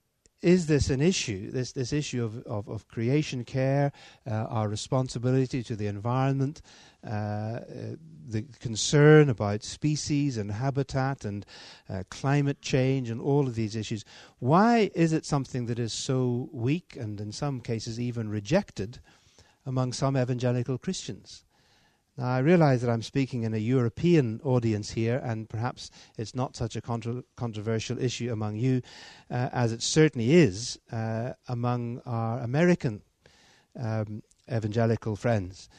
[0.42, 3.92] is this an issue, this, this issue of, of, of creation care,
[4.28, 6.60] uh, our responsibility to the environment,
[7.06, 7.60] uh,
[8.26, 11.46] the concern about species and habitat and
[11.88, 14.04] uh, climate change and all of these issues?
[14.40, 18.98] Why is it something that is so weak and in some cases even rejected
[19.64, 21.44] among some evangelical Christians?
[22.16, 26.56] Now, I realize that I'm speaking in a European audience here, and perhaps it's not
[26.56, 28.82] such a contra- controversial issue among you
[29.30, 33.02] uh, as it certainly is uh, among our American
[33.80, 34.22] um,
[34.52, 35.70] evangelical friends,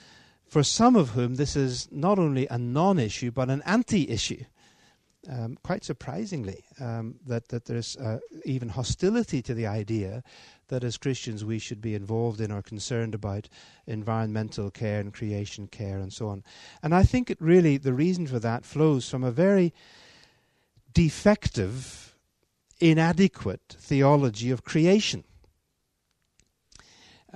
[0.47, 4.43] for some of whom this is not only a non issue but an anti issue
[5.29, 10.23] um, quite surprisingly, um, that, that there's uh, even hostility to the idea
[10.73, 13.47] that as Christians we should be involved in or concerned about
[13.85, 16.43] environmental care and creation care and so on.
[16.81, 19.71] And I think it really, the reason for that flows from a very
[20.91, 22.15] defective,
[22.79, 25.23] inadequate theology of creation.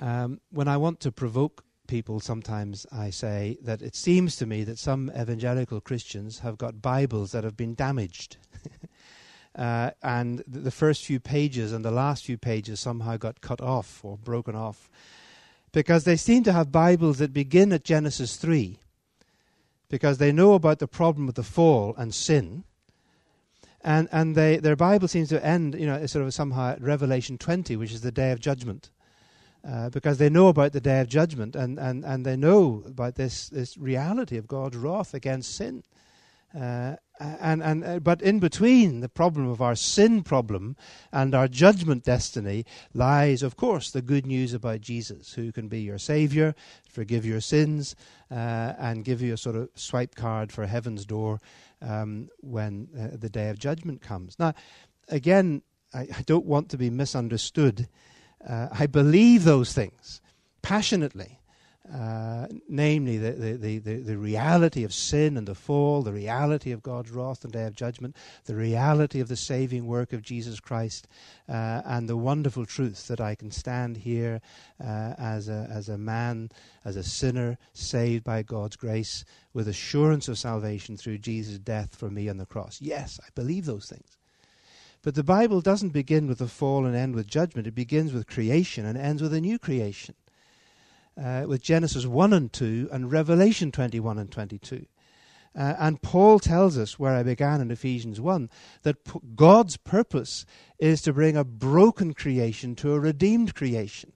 [0.00, 4.64] Um, when I want to provoke people, sometimes I say that it seems to me
[4.64, 8.36] that some evangelical Christians have got Bibles that have been damaged.
[9.58, 13.60] uh, and th- the first few pages and the last few pages somehow got cut
[13.60, 14.88] off or broken off.
[15.72, 18.78] Because they seem to have Bibles that begin at Genesis 3,
[19.88, 22.64] because they know about the problem of the fall and sin.
[23.82, 27.36] And, and they, their Bible seems to end, you know, sort of somehow at Revelation
[27.36, 28.90] 20, which is the day of judgment.
[29.68, 33.16] Uh, because they know about the day of judgment and, and, and they know about
[33.16, 35.82] this, this reality of God's wrath against sin.
[36.58, 40.76] Uh, and, and, uh, but in between the problem of our sin problem
[41.12, 45.80] and our judgment destiny lies, of course, the good news about Jesus, who can be
[45.80, 46.54] your Savior,
[46.88, 47.96] forgive your sins,
[48.30, 51.40] uh, and give you a sort of swipe card for heaven's door
[51.82, 54.38] um, when uh, the day of judgment comes.
[54.38, 54.54] Now,
[55.08, 57.88] again, I, I don't want to be misunderstood
[58.46, 60.20] uh, I believe those things
[60.62, 61.37] passionately,
[61.92, 66.82] uh, namely the, the, the, the, reality of sin and the fall, the reality of
[66.82, 71.08] God's wrath and day of judgment, the reality of the saving work of Jesus Christ,
[71.48, 74.42] uh, and the wonderful truth that I can stand here
[74.78, 76.50] uh, as, a, as a man,
[76.84, 79.24] as a sinner, saved by God's grace,
[79.54, 82.80] with assurance of salvation through Jesus' death for me on the cross.
[82.82, 84.18] Yes, I believe those things.
[85.02, 87.66] But the Bible doesn't begin with the fall and end with judgment.
[87.66, 90.16] It begins with creation and ends with a new creation.
[91.20, 94.86] Uh, with Genesis 1 and 2 and Revelation 21 and 22.
[95.58, 98.48] Uh, and Paul tells us, where I began in Ephesians 1,
[98.82, 100.46] that p- God's purpose
[100.78, 104.12] is to bring a broken creation to a redeemed creation.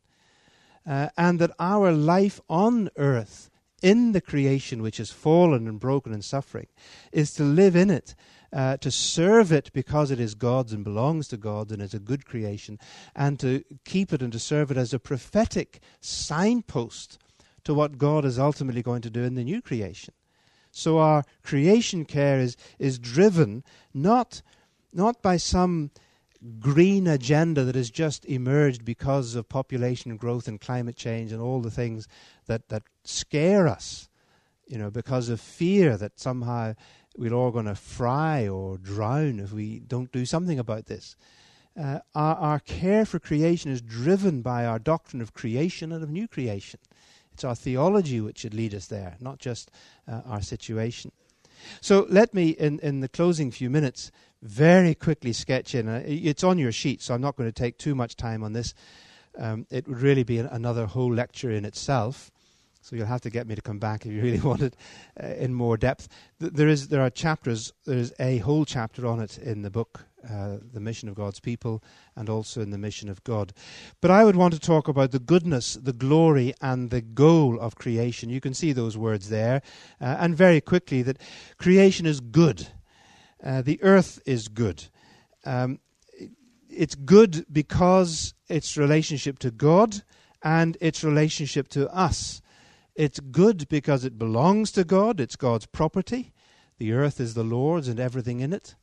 [0.86, 3.50] Uh, and that our life on earth,
[3.82, 6.68] in the creation which is fallen and broken and suffering,
[7.10, 8.14] is to live in it
[8.52, 11.98] uh, to serve it because it is God's and belongs to God and is a
[11.98, 12.78] good creation,
[13.14, 17.18] and to keep it and to serve it as a prophetic signpost
[17.64, 20.14] to what God is ultimately going to do in the new creation.
[20.70, 24.42] So our creation care is, is driven not,
[24.92, 25.90] not by some
[26.58, 31.60] green agenda that has just emerged because of population growth and climate change and all
[31.60, 32.08] the things
[32.46, 34.08] that, that scare us,
[34.66, 36.74] you know, because of fear that somehow
[37.16, 41.16] we're all going to fry or drown if we don't do something about this.
[41.80, 46.10] Uh, our, our care for creation is driven by our doctrine of creation and of
[46.10, 46.80] new creation.
[47.32, 49.70] It's our theology which should lead us there, not just
[50.06, 51.12] uh, our situation.
[51.80, 54.10] So let me, in, in the closing few minutes,
[54.42, 55.88] very quickly sketch in.
[55.88, 58.52] Uh, it's on your sheet, so I'm not going to take too much time on
[58.52, 58.74] this.
[59.38, 62.30] Um, it would really be an, another whole lecture in itself.
[62.82, 64.76] So you'll have to get me to come back if you really want it
[65.22, 66.08] uh, in more depth.
[66.40, 67.72] Th- there is there are chapters.
[67.86, 71.82] There's a whole chapter on it in the book, uh, the mission of God's people,
[72.16, 73.52] and also in the mission of God.
[74.00, 77.76] But I would want to talk about the goodness, the glory, and the goal of
[77.76, 78.30] creation.
[78.30, 79.62] You can see those words there,
[80.00, 81.20] uh, and very quickly that
[81.58, 82.66] creation is good.
[83.42, 84.88] Uh, the earth is good.
[85.44, 85.78] Um,
[86.68, 90.02] it's good because its relationship to God
[90.42, 92.41] and its relationship to us.
[92.94, 96.32] It's good because it belongs to God, it's God's property.
[96.78, 98.74] The earth is the Lord's and everything in it.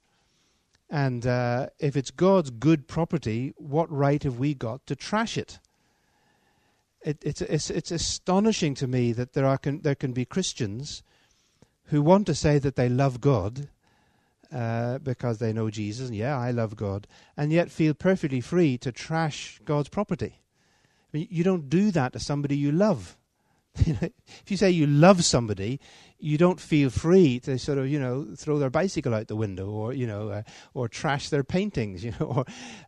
[0.90, 5.60] And uh, if it's God's good property, what right have we got to trash it?
[7.04, 11.04] it it's, it's, it's astonishing to me that there, are can, there can be Christians
[11.86, 13.70] who want to say that they love God
[14.52, 17.08] uh, because they know Jesus, and yeah, I love God,
[17.38, 20.40] and yet feel perfectly free to trash God's property.
[21.14, 23.16] I mean, you don't do that to somebody you love.
[24.42, 25.80] if you say you love somebody,
[26.20, 29.70] you don't feel free to sort of, you know, throw their bicycle out the window
[29.70, 30.42] or, you know, uh,
[30.74, 32.46] or trash their paintings, you know, or,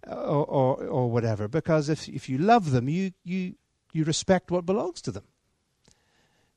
[0.07, 1.47] or, or, or whatever.
[1.47, 3.55] Because if, if you love them, you, you,
[3.93, 5.23] you respect what belongs to them.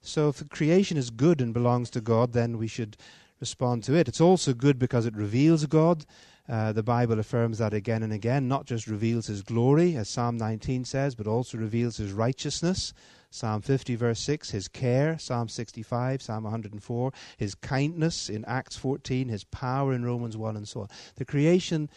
[0.00, 2.96] So if creation is good and belongs to God, then we should
[3.40, 4.06] respond to it.
[4.06, 6.04] It's also good because it reveals God.
[6.46, 10.36] Uh, the Bible affirms that again and again, not just reveals his glory, as Psalm
[10.36, 12.92] 19 says, but also reveals his righteousness.
[13.34, 19.28] Psalm 50, verse 6, his care, Psalm 65, Psalm 104, his kindness in Acts 14,
[19.28, 20.88] his power in Romans 1, and so on.
[21.16, 21.90] The creation,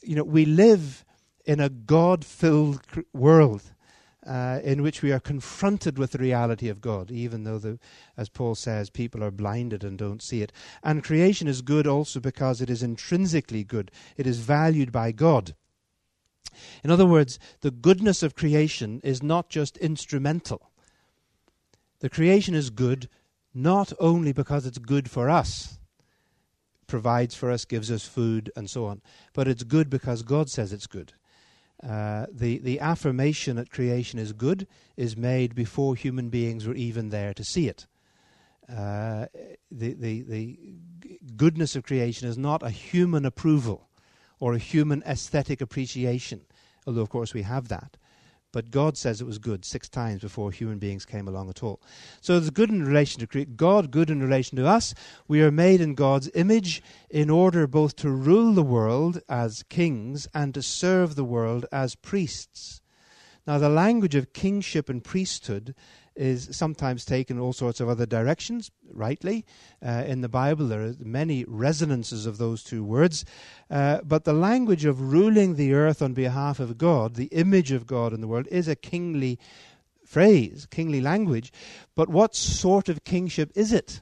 [0.00, 1.04] you know, we live
[1.44, 2.80] in a God filled
[3.12, 3.62] world.
[4.26, 7.78] Uh, in which we are confronted with the reality of God, even though, the,
[8.16, 10.50] as Paul says, people are blinded and don't see it.
[10.82, 15.54] And creation is good also because it is intrinsically good, it is valued by God.
[16.82, 20.70] In other words, the goodness of creation is not just instrumental.
[22.00, 23.08] The creation is good
[23.54, 25.78] not only because it's good for us,
[26.86, 29.00] provides for us, gives us food, and so on,
[29.32, 31.14] but it's good because God says it's good.
[31.82, 34.66] Uh, the, the affirmation that creation is good
[34.96, 37.86] is made before human beings were even there to see it.
[38.68, 39.26] Uh,
[39.70, 40.58] the, the, the
[41.36, 43.88] goodness of creation is not a human approval
[44.40, 46.42] or a human aesthetic appreciation,
[46.86, 47.96] although, of course, we have that.
[48.54, 51.80] But God says it was good six times before human beings came along at all.
[52.20, 54.94] So it's good in relation to God, good in relation to us.
[55.26, 56.80] We are made in God's image
[57.10, 61.96] in order both to rule the world as kings and to serve the world as
[61.96, 62.80] priests.
[63.44, 65.74] Now, the language of kingship and priesthood
[66.16, 69.44] is sometimes taken all sorts of other directions, rightly.
[69.84, 73.24] Uh, in the Bible, there are many resonances of those two words.
[73.70, 77.86] Uh, but the language of ruling the earth on behalf of God, the image of
[77.86, 79.38] God in the world, is a kingly
[80.06, 81.52] phrase, kingly language.
[81.94, 84.00] But what sort of kingship is it?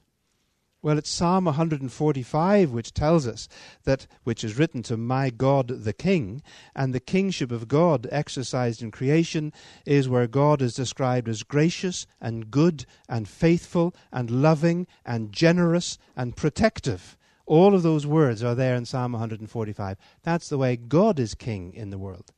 [0.85, 3.49] Well, it's Psalm 145 which tells us
[3.85, 6.43] that, which is written to my God the King,
[6.74, 9.53] and the kingship of God exercised in creation
[9.87, 15.99] is where God is described as gracious and good and faithful and loving and generous
[16.16, 17.16] and protective.
[17.47, 19.97] All of those words are there in Psalm 145.
[20.24, 22.33] That's the way God is king in the world.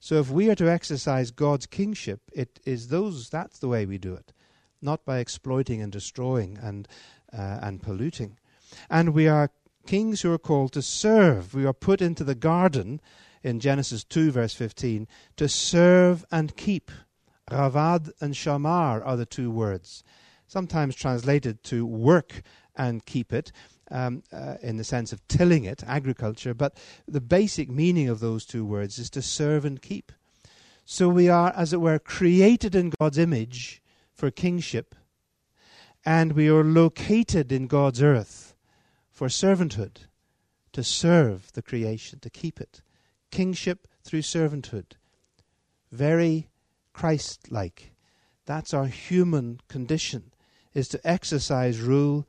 [0.00, 3.96] So if we are to exercise God's kingship, it is those that's the way we
[3.96, 4.32] do it.
[4.82, 6.86] Not by exploiting and destroying and
[7.32, 8.38] uh, and polluting.
[8.90, 9.50] And we are
[9.86, 11.54] kings who are called to serve.
[11.54, 13.00] We are put into the garden
[13.42, 15.06] in Genesis 2, verse 15,
[15.36, 16.90] to serve and keep.
[17.50, 20.02] Ravad and shamar are the two words,
[20.48, 22.42] sometimes translated to work
[22.74, 23.52] and keep it.
[23.88, 28.44] Um, uh, in the sense of tilling it, agriculture, but the basic meaning of those
[28.44, 30.10] two words is to serve and keep.
[30.84, 33.80] So we are, as it were, created in God's image
[34.16, 34.94] for kingship
[36.04, 38.54] and we are located in God's earth
[39.10, 40.06] for servanthood,
[40.72, 42.82] to serve the creation, to keep it.
[43.30, 44.92] Kingship through servanthood.
[45.90, 46.48] Very
[46.92, 47.92] Christ like.
[48.44, 50.32] That's our human condition,
[50.74, 52.28] is to exercise rule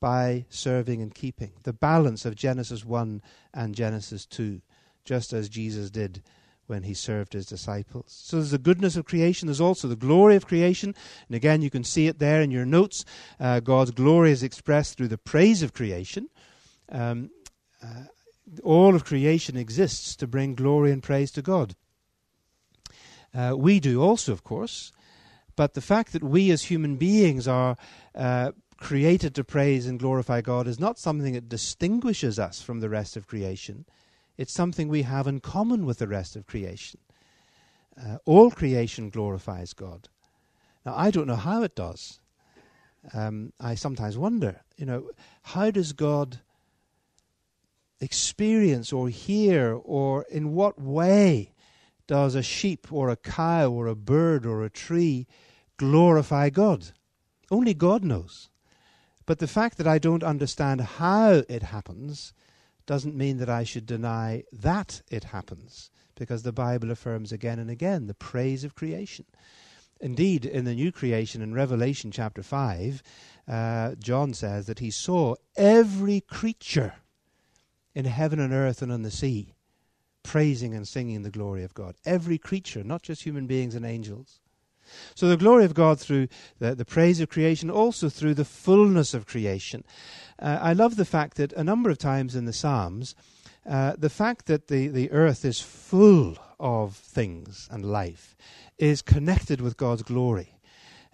[0.00, 1.52] by serving and keeping.
[1.62, 3.22] The balance of Genesis 1
[3.54, 4.60] and Genesis 2.
[5.04, 6.22] just as Jesus did
[6.70, 8.06] when he served his disciples.
[8.24, 10.94] So there's the goodness of creation, there's also the glory of creation.
[11.28, 13.04] And again, you can see it there in your notes.
[13.38, 16.28] Uh, God's glory is expressed through the praise of creation.
[16.88, 17.30] Um,
[17.82, 18.04] uh,
[18.62, 21.74] all of creation exists to bring glory and praise to God.
[23.34, 24.92] Uh, we do also, of course,
[25.56, 27.76] but the fact that we as human beings are
[28.14, 32.88] uh, created to praise and glorify God is not something that distinguishes us from the
[32.88, 33.84] rest of creation.
[34.40, 36.98] It's something we have in common with the rest of creation.
[37.94, 40.08] Uh, all creation glorifies God.
[40.86, 42.20] Now, I don't know how it does.
[43.12, 45.10] Um, I sometimes wonder, you know,
[45.42, 46.38] how does God
[48.00, 51.52] experience or hear, or in what way
[52.06, 55.26] does a sheep or a cow or a bird or a tree
[55.76, 56.92] glorify God?
[57.50, 58.48] Only God knows.
[59.26, 62.32] But the fact that I don't understand how it happens
[62.90, 67.70] doesn't mean that I should deny that it happens, because the Bible affirms again and
[67.70, 69.26] again the praise of creation.
[70.00, 73.00] Indeed, in the new creation in Revelation chapter 5,
[73.46, 76.94] uh, John says that he saw every creature
[77.94, 79.54] in heaven and earth and on the sea
[80.24, 81.94] praising and singing the glory of God.
[82.04, 84.40] Every creature, not just human beings and angels.
[85.14, 86.28] So the glory of God through
[86.58, 89.84] the, the praise of creation, also through the fullness of creation.
[90.38, 93.14] Uh, I love the fact that a number of times in the Psalms,
[93.68, 98.36] uh, the fact that the, the earth is full of things and life
[98.78, 100.54] is connected with God's glory.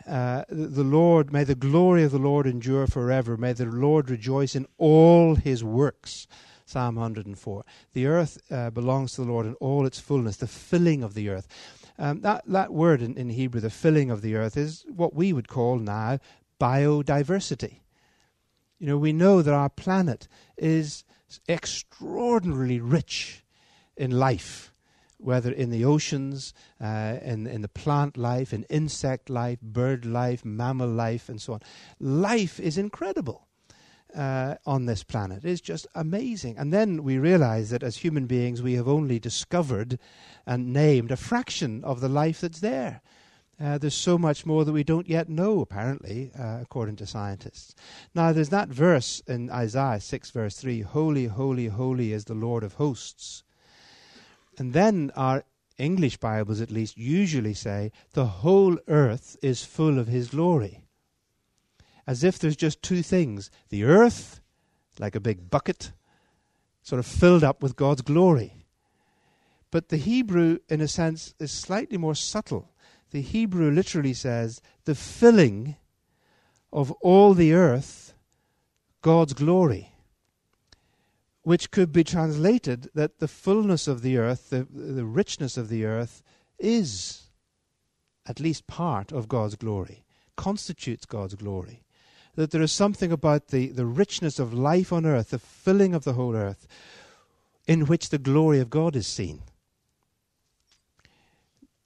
[0.06, 3.36] Uh, the Lord, may the glory of the Lord endure forever.
[3.36, 6.28] May the Lord rejoice in all his works.
[6.64, 7.64] Psalm 104.
[7.92, 11.28] The earth uh, belongs to the Lord in all its fullness, the filling of the
[11.28, 11.46] earth.
[11.98, 15.32] Um, that, that word in, in Hebrew, the filling of the earth, is what we
[15.32, 16.18] would call now
[16.60, 17.80] biodiversity.
[18.78, 21.04] You know, we know that our planet is
[21.48, 23.44] extraordinarily rich
[23.96, 24.72] in life,
[25.16, 30.44] whether in the oceans, uh, in, in the plant life, in insect life, bird life,
[30.44, 31.60] mammal life, and so on.
[31.98, 33.45] Life is incredible.
[34.14, 36.56] Uh, on this planet is just amazing.
[36.56, 39.98] And then we realize that as human beings, we have only discovered
[40.46, 43.02] and named a fraction of the life that's there.
[43.58, 47.74] Uh, there's so much more that we don't yet know, apparently, uh, according to scientists.
[48.14, 52.62] Now, there's that verse in Isaiah 6, verse 3 Holy, holy, holy is the Lord
[52.62, 53.44] of hosts.
[54.58, 55.44] And then our
[55.78, 60.85] English Bibles, at least, usually say, The whole earth is full of his glory.
[62.06, 64.40] As if there's just two things the earth,
[64.98, 65.92] like a big bucket,
[66.82, 68.66] sort of filled up with God's glory.
[69.70, 72.70] But the Hebrew, in a sense, is slightly more subtle
[73.10, 75.76] the Hebrew literally says, the filling
[76.72, 78.14] of all the earth,
[79.02, 79.92] God's glory.
[81.42, 85.84] Which could be translated that the fullness of the earth, the, the richness of the
[85.84, 86.22] earth,
[86.58, 87.30] is
[88.26, 90.04] at least part of God's glory,
[90.36, 91.84] constitutes God's glory.
[92.36, 96.04] That there is something about the, the richness of life on earth, the filling of
[96.04, 96.66] the whole earth,
[97.66, 99.42] in which the glory of God is seen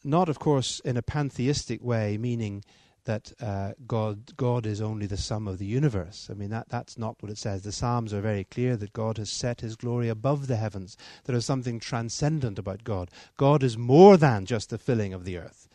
[0.05, 2.65] not, of course, in a pantheistic way, meaning
[3.05, 6.29] that uh, God God is only the sum of the universe.
[6.31, 7.63] I mean that that's not what it says.
[7.63, 10.97] The Psalms are very clear that God has set His glory above the heavens.
[11.25, 13.11] There is something transcendent about God.
[13.37, 15.69] God is more than just the filling of the earth.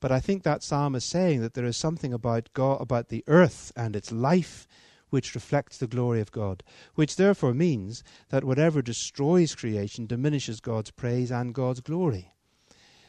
[0.00, 3.24] But I think that psalm is saying that there is something about God, about the
[3.26, 4.66] earth and its life
[5.10, 6.62] which reflects the glory of God,
[6.94, 12.34] which therefore means that whatever destroys creation diminishes God's praise and God's glory.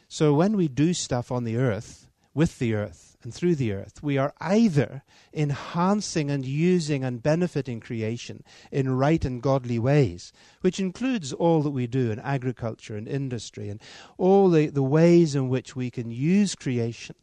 [0.08, 4.02] So when we do stuff on the earth, with the earth, and through the earth,
[4.02, 5.04] we are either
[5.34, 11.72] enhancing and using and benefiting creation in right and godly ways, which includes all that
[11.72, 13.82] we do in agriculture and industry and
[14.18, 17.16] all the, the ways in which we can use creation.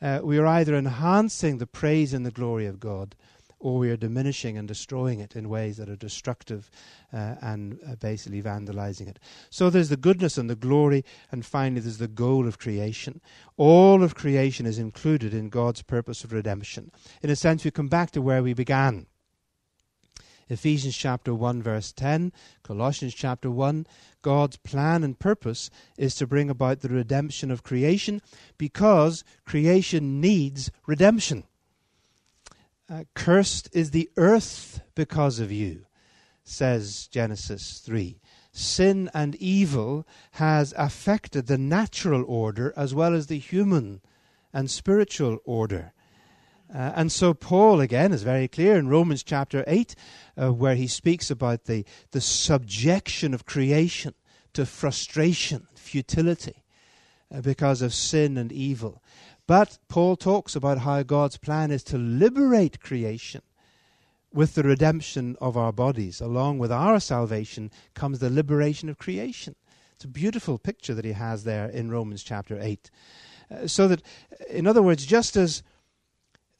[0.00, 3.14] Uh, we are either enhancing the praise and the glory of God,
[3.58, 6.70] or we are diminishing and destroying it in ways that are destructive
[7.12, 9.18] uh, and uh, basically vandalizing it.
[9.50, 13.20] So there's the goodness and the glory, and finally there's the goal of creation.
[13.56, 16.90] All of creation is included in God's purpose of redemption.
[17.22, 19.06] In a sense, we come back to where we began.
[20.48, 22.32] Ephesians chapter 1, verse 10,
[22.62, 23.84] Colossians chapter 1,
[24.22, 28.22] God's plan and purpose is to bring about the redemption of creation
[28.56, 31.44] because creation needs redemption.
[32.88, 35.86] Uh, cursed is the earth because of you,
[36.44, 38.20] says Genesis 3.
[38.52, 44.00] Sin and evil has affected the natural order as well as the human
[44.52, 45.92] and spiritual order.
[46.72, 49.94] Uh, and so Paul again is very clear in Romans chapter 8,
[50.36, 54.14] uh, where he speaks about the, the subjection of creation
[54.52, 56.64] to frustration, futility,
[57.34, 59.02] uh, because of sin and evil.
[59.46, 63.42] But Paul talks about how God's plan is to liberate creation
[64.32, 66.20] with the redemption of our bodies.
[66.20, 69.54] Along with our salvation comes the liberation of creation.
[69.94, 72.90] It's a beautiful picture that he has there in Romans chapter 8.
[73.50, 74.02] Uh, so that,
[74.50, 75.62] in other words, just as,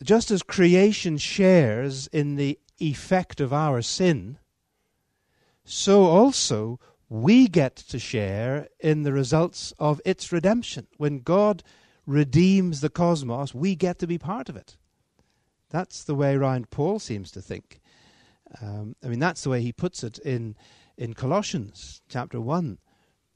[0.02, 4.38] just as creation shares in the effect of our sin,
[5.64, 6.78] so also
[7.08, 10.86] we get to share in the results of its redemption.
[10.96, 11.62] When God
[12.06, 14.76] redeems the cosmos, we get to be part of it.
[15.70, 17.80] That's the way around Paul seems to think.
[18.60, 20.56] Um, I mean, that's the way he puts it in,
[20.96, 22.78] in Colossians chapter 1.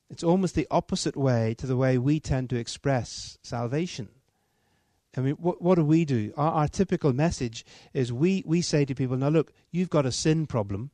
[0.09, 4.09] It's almost the opposite way to the way we tend to express salvation.
[5.17, 6.33] I mean, what, what do we do?
[6.37, 10.13] Our, our typical message is we, we say to people, now look, you've got a
[10.13, 10.91] sin problem.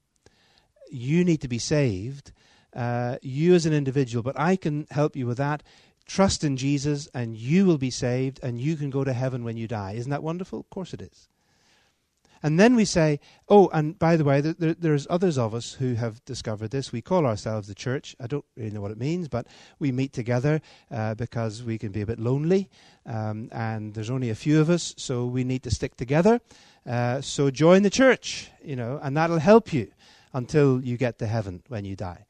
[0.90, 2.32] You need to be saved.
[2.74, 5.62] Uh, you as an individual, but I can help you with that.
[6.06, 9.56] Trust in Jesus, and you will be saved, and you can go to heaven when
[9.56, 9.92] you die.
[9.92, 10.60] Isn't that wonderful?
[10.60, 11.28] Of course it is.
[12.42, 15.94] And then we say, oh, and by the way, there, there's others of us who
[15.94, 16.92] have discovered this.
[16.92, 18.14] We call ourselves the church.
[18.20, 19.46] I don't really know what it means, but
[19.78, 22.70] we meet together uh, because we can be a bit lonely,
[23.04, 26.40] um, and there's only a few of us, so we need to stick together.
[26.86, 29.90] Uh, so join the church, you know, and that'll help you
[30.32, 32.26] until you get to heaven when you die.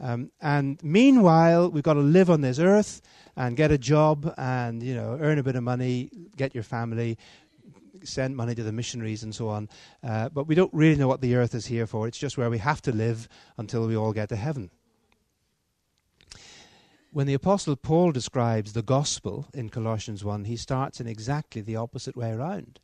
[0.00, 3.00] Um, and meanwhile, we've got to live on this earth
[3.36, 7.18] and get a job and you know earn a bit of money, get your family,
[8.04, 9.68] send money to the missionaries and so on.
[10.02, 12.06] Uh, but we don't really know what the earth is here for.
[12.06, 14.70] It's just where we have to live until we all get to heaven.
[17.10, 21.76] When the Apostle Paul describes the gospel in Colossians 1, he starts in exactly the
[21.76, 22.80] opposite way around.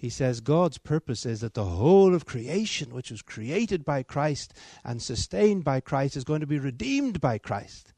[0.00, 4.54] He says God's purpose is that the whole of creation, which was created by Christ
[4.82, 7.92] and sustained by Christ, is going to be redeemed by Christ.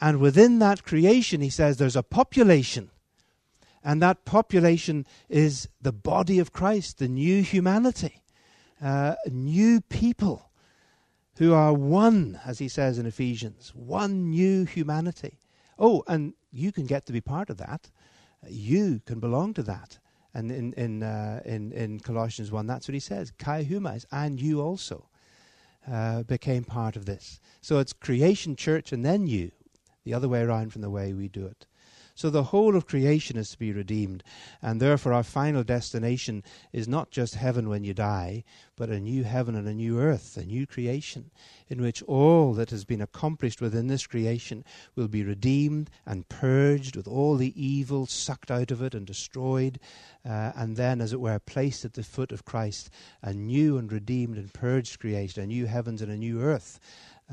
[0.00, 2.90] And within that creation, he says there's a population
[3.84, 8.22] and that population is the body of Christ, the new humanity,
[8.82, 10.50] uh, new people
[11.36, 15.38] who are one, as he says in Ephesians, one new humanity.
[15.78, 17.90] Oh, and you can get to be part of that.
[18.48, 19.98] You can belong to that.
[20.34, 23.32] And in in uh, in, in Colossians one, that's what he says.
[23.38, 25.08] Kai humais, and you also
[25.90, 27.40] uh, became part of this.
[27.60, 29.52] So it's creation, church, and then you.
[30.04, 31.66] The other way around from the way we do it.
[32.16, 34.22] So the whole of creation is to be redeemed,
[34.62, 38.44] and therefore our final destination is not just heaven when you die,
[38.76, 41.32] but a new heaven and a new earth, a new creation,
[41.68, 46.94] in which all that has been accomplished within this creation will be redeemed and purged
[46.94, 49.80] with all the evil sucked out of it and destroyed,
[50.24, 52.90] uh, and then, as it were, placed at the foot of Christ,
[53.22, 56.78] a new and redeemed and purged creation, a new heavens and a new earth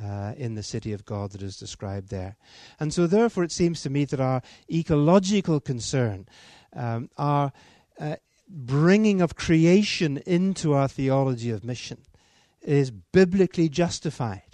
[0.02, 2.36] uh, in the city of God that is described there.
[2.80, 6.28] And so, therefore, it seems to me that our ecological concern,
[6.74, 7.52] um, our
[8.00, 8.16] uh,
[8.48, 12.00] bringing of creation into our theology of mission,
[12.62, 14.52] is biblically justified.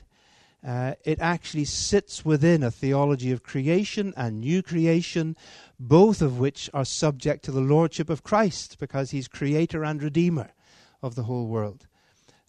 [0.66, 5.36] Uh, it actually sits within a theology of creation and new creation,
[5.80, 10.50] both of which are subject to the lordship of Christ because he's creator and redeemer
[11.02, 11.86] of the whole world.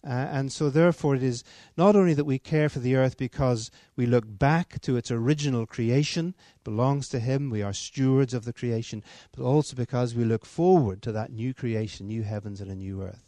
[0.05, 1.43] Uh, and so, therefore, it is
[1.75, 5.65] not only that we care for the earth because we look back to its original
[5.65, 9.03] creation, it belongs to Him, we are stewards of the creation,
[9.35, 13.01] but also because we look forward to that new creation, new heavens, and a new
[13.01, 13.25] earth.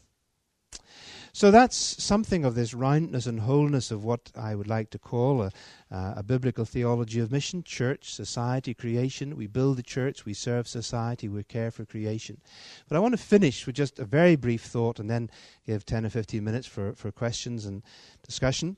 [1.33, 5.43] So that's something of this roundness and wholeness of what I would like to call
[5.43, 5.51] a,
[5.89, 9.37] uh, a biblical theology of mission church, society, creation.
[9.37, 12.41] We build the church, we serve society, we care for creation.
[12.89, 15.29] But I want to finish with just a very brief thought and then
[15.65, 17.81] give 10 or 15 minutes for, for questions and
[18.23, 18.75] discussion.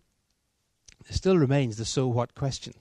[1.08, 2.74] There still remains the so what question.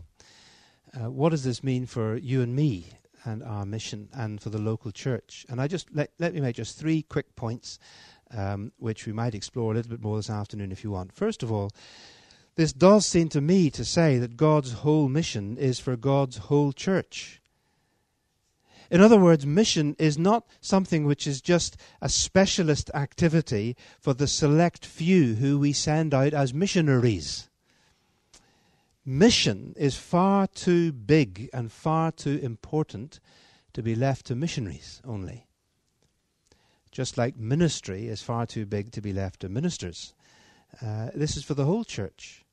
[0.94, 2.90] Uh, what does this mean for you and me
[3.24, 5.46] and our mission and for the local church?
[5.48, 7.78] And I just let, let me make just three quick points
[8.36, 11.12] um, which we might explore a little bit more this afternoon if you want.
[11.12, 11.70] First of all,
[12.54, 16.72] this does seem to me to say that God's whole mission is for God's whole
[16.72, 17.40] church.
[18.90, 24.26] In other words, mission is not something which is just a specialist activity for the
[24.26, 27.48] select few who we send out as missionaries.
[29.04, 33.18] Mission is far too big and far too important
[33.72, 35.46] to be left to missionaries only
[36.92, 40.14] just like ministry is far too big to be left to ministers.
[40.80, 42.44] Uh, this is for the whole church.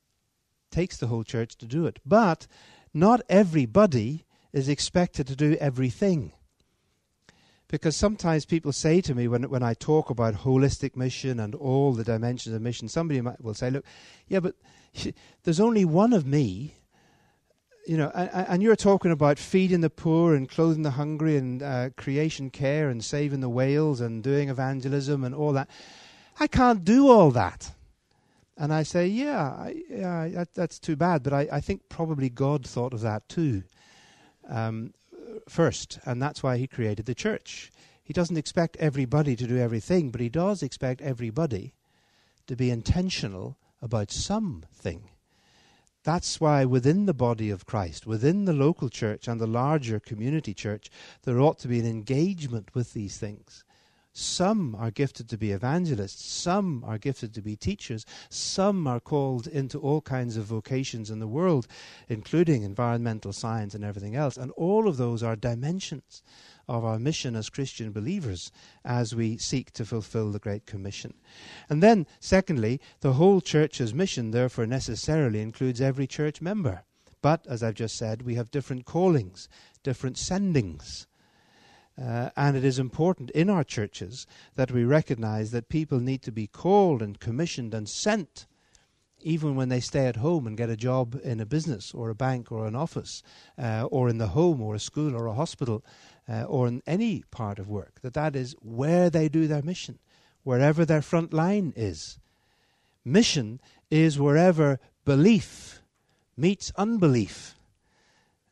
[0.72, 2.00] It takes the whole church to do it.
[2.06, 2.48] But
[2.94, 6.32] not everybody is expected to do everything.
[7.68, 11.94] Because sometimes people say to me when, when I talk about holistic mission and all
[11.94, 13.86] the dimensions of mission, somebody might, will say, Look,
[14.28, 14.56] yeah, but
[15.44, 16.79] there's only one of me
[17.90, 21.64] you know, and, and, you're talking about feeding the poor and clothing the hungry and
[21.64, 25.68] uh, creation care and saving the whales and doing evangelism and all that.
[26.40, 27.72] I can't do all that.
[28.58, 31.24] And I say, yeah, I, yeah that, that's too bad.
[31.24, 33.64] But I, I, think probably God thought of that too
[34.48, 34.94] um,
[35.48, 35.98] first.
[36.06, 37.72] And that's why He created the church.
[38.04, 41.74] He doesn't expect everybody to do everything, but He does expect everybody
[42.46, 45.10] to be intentional about something.
[46.04, 50.54] That's why within the body of Christ, within the local church and the larger community
[50.54, 50.90] church,
[51.24, 53.66] there ought to be an engagement with these things.
[54.14, 59.46] Some are gifted to be evangelists, some are gifted to be teachers, some are called
[59.46, 61.68] into all kinds of vocations in the world,
[62.08, 64.36] including environmental science and everything else.
[64.36, 66.24] And all of those are dimensions
[66.70, 68.52] of our mission as Christian believers
[68.86, 71.16] as we seek to fulfill the Great Commission.
[71.68, 76.84] And then, secondly, the whole church's mission, therefore, necessarily includes every church member.
[77.22, 79.50] But, as I've just said, we have different callings,
[79.84, 81.08] different sendings.
[82.00, 86.32] Uh, and it is important in our churches that we recognize that people need to
[86.32, 88.46] be called and commissioned and sent
[89.22, 92.16] even when they stay at home and get a job in a business or a
[92.16, 93.24] bank or an office
[93.58, 95.84] uh, or in the home or a school or a hospital
[96.28, 100.00] uh, or in any part of work that that is where they do their mission
[100.44, 102.20] wherever their front line is
[103.04, 103.60] mission
[103.90, 105.82] is wherever belief
[106.38, 107.56] meets unbelief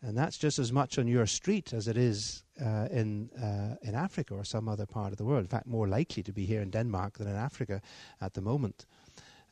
[0.02, 3.96] and that's just as much on your street as it is uh, in uh, in
[3.96, 5.42] Africa or some other part of the world.
[5.42, 7.82] In fact, more likely to be here in Denmark than in Africa
[8.22, 8.86] at the moment.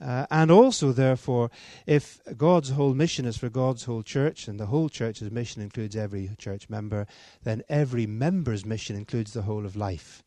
[0.01, 1.49] Uh, and also, therefore,
[1.85, 5.95] if God's whole mission is for God's whole church, and the whole church's mission includes
[5.95, 7.07] every church member,
[7.43, 10.23] then every member's mission includes the whole of life.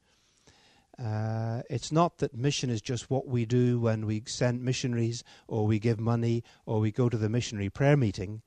[0.98, 5.66] Uh, it's not that mission is just what we do when we send missionaries, or
[5.66, 8.42] we give money, or we go to the missionary prayer meeting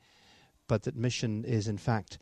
[0.72, 2.18] but that mission is in fact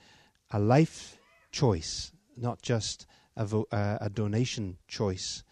[0.49, 1.19] a life
[1.51, 3.05] choice, not just
[3.37, 5.43] a, vo- uh, a donation choice.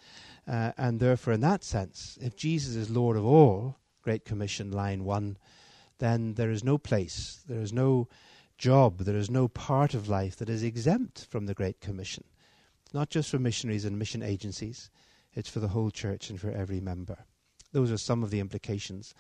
[0.48, 5.04] Uh, and therefore, in that sense, if Jesus is Lord of all, Great Commission, line
[5.04, 5.38] one,
[5.98, 8.08] then there is no place, there is no
[8.58, 12.24] job, there is no part of life that is exempt from the Great Commission.
[12.94, 14.90] Not just for missionaries and mission agencies,
[15.34, 17.26] it's for the whole church and for every member.
[17.74, 19.14] Those are some of the implications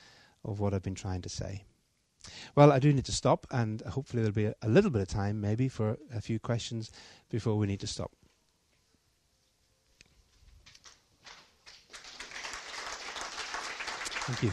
[0.45, 1.65] of what I've been trying to say.
[2.55, 5.07] Well, I do need to stop, and hopefully there'll be a, a little bit of
[5.07, 6.91] time, maybe, for a few questions
[7.29, 8.11] before we need to stop.
[14.27, 14.51] Thank you.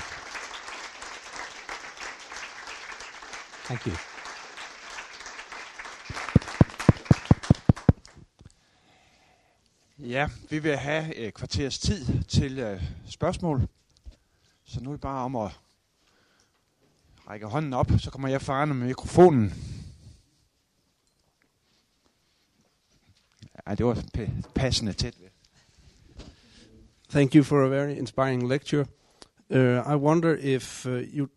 [3.64, 3.96] Thank you.
[9.98, 13.68] Ja, vi vil have et kvarters tid til uh, spørgsmål.
[14.64, 15.50] Så nu er det bare om at
[17.28, 19.54] rækker hånden op, så kommer jeg farende med mikrofonen.
[23.66, 24.04] Ja, det var
[24.54, 25.28] passende tæt ved.
[27.08, 28.86] Thank you for a very inspiring lecture.
[29.50, 31.30] Uh, I wonder if uh, you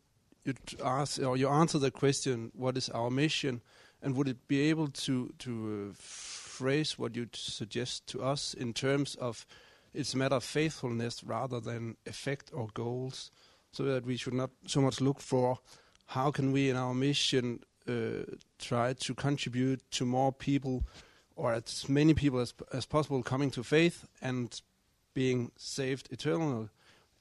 [0.83, 3.61] ask or you answer the question, "What is our mission?"
[4.01, 8.73] and would it be able to to uh, phrase what you suggest to us in
[8.73, 9.45] terms of
[9.93, 13.31] it's a matter of faithfulness rather than effect or goals?
[13.71, 15.59] so that we should not so much look for
[16.07, 18.23] how can we in our mission uh,
[18.57, 20.83] try to contribute to more people
[21.35, 24.61] or as many people as, as possible coming to faith and
[25.13, 26.69] being saved eternally.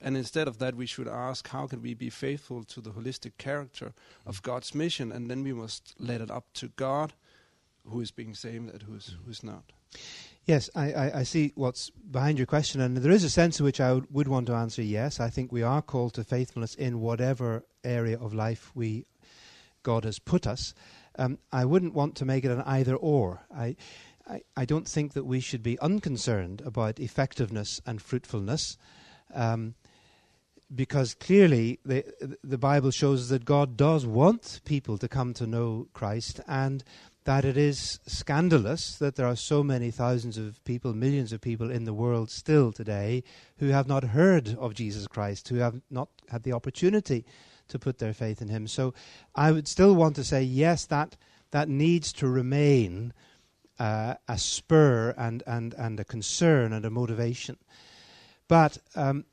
[0.01, 3.32] And instead of that, we should ask, how can we be faithful to the holistic
[3.38, 3.94] character
[4.26, 5.11] of God's mission?
[5.11, 7.14] And then we must let it up to God,
[7.86, 9.72] who is being saved and who's who's not.
[10.44, 13.64] Yes, I, I, I, see what's behind your question, and there is a sense in
[13.64, 15.18] which I would, would, want to answer yes.
[15.18, 19.07] I think we are called to faithfulness in whatever area of life we
[19.82, 20.72] God has put us.
[21.18, 23.47] Um, I wouldn't want to make it an either or.
[23.53, 23.76] I,
[24.28, 28.76] I, I, don't think that we should be unconcerned about effectiveness and fruitfulness.
[29.32, 29.74] Um,
[30.74, 32.04] because clearly the
[32.42, 36.82] the Bible shows that God does want people to come to know Christ, and
[37.24, 41.70] that it is scandalous that there are so many thousands of people, millions of people
[41.70, 43.24] in the world still today
[43.58, 47.24] who have not heard of Jesus Christ, who have not had the opportunity
[47.68, 48.68] to put their faith in Him.
[48.68, 48.94] So
[49.34, 51.16] I would still want to say, yes, that,
[51.50, 53.12] that needs to remain
[53.78, 57.56] uh, a spur and, and, and a concern and a motivation.
[58.46, 59.24] But um,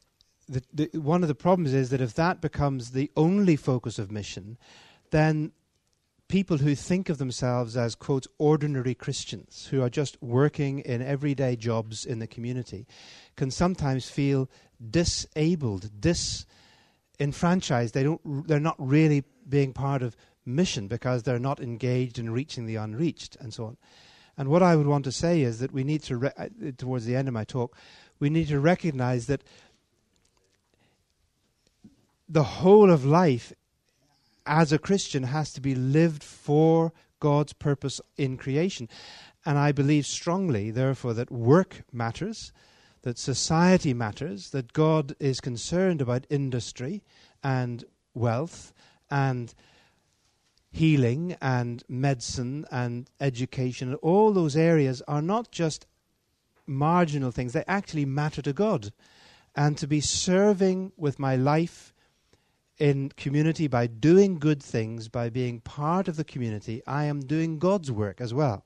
[0.53, 4.11] the, the, one of the problems is that if that becomes the only focus of
[4.11, 4.57] mission,
[5.11, 5.51] then
[6.27, 11.55] people who think of themselves as, quote, ordinary Christians, who are just working in everyday
[11.55, 12.87] jobs in the community,
[13.35, 14.49] can sometimes feel
[14.89, 17.93] disabled, disenfranchised.
[17.93, 22.65] They don't, they're not really being part of mission because they're not engaged in reaching
[22.65, 23.77] the unreached and so on.
[24.37, 27.05] And what I would want to say is that we need to, re- uh, towards
[27.05, 27.77] the end of my talk,
[28.19, 29.43] we need to recognize that
[32.33, 33.53] the whole of life
[34.45, 38.89] as a Christian has to be lived for God's purpose in creation.
[39.45, 42.51] And I believe strongly, therefore, that work matters,
[43.03, 47.03] that society matters, that God is concerned about industry
[47.43, 48.73] and wealth
[49.11, 49.53] and
[50.71, 53.93] healing and medicine and education.
[53.95, 55.85] All those areas are not just
[56.65, 58.91] marginal things, they actually matter to God.
[59.55, 61.92] And to be serving with my life
[62.79, 67.59] in community by doing good things, by being part of the community, I am doing
[67.59, 68.65] God's work as well.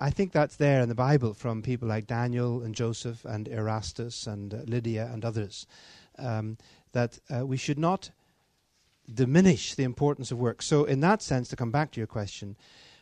[0.00, 4.26] I think that's there in the Bible from people like Daniel and Joseph and Erastus
[4.26, 5.66] and uh, Lydia and others.
[6.18, 6.56] Um,
[6.92, 8.10] that uh, we should not
[9.12, 10.62] diminish the importance of work.
[10.62, 12.56] So, in that sense, to come back to your question,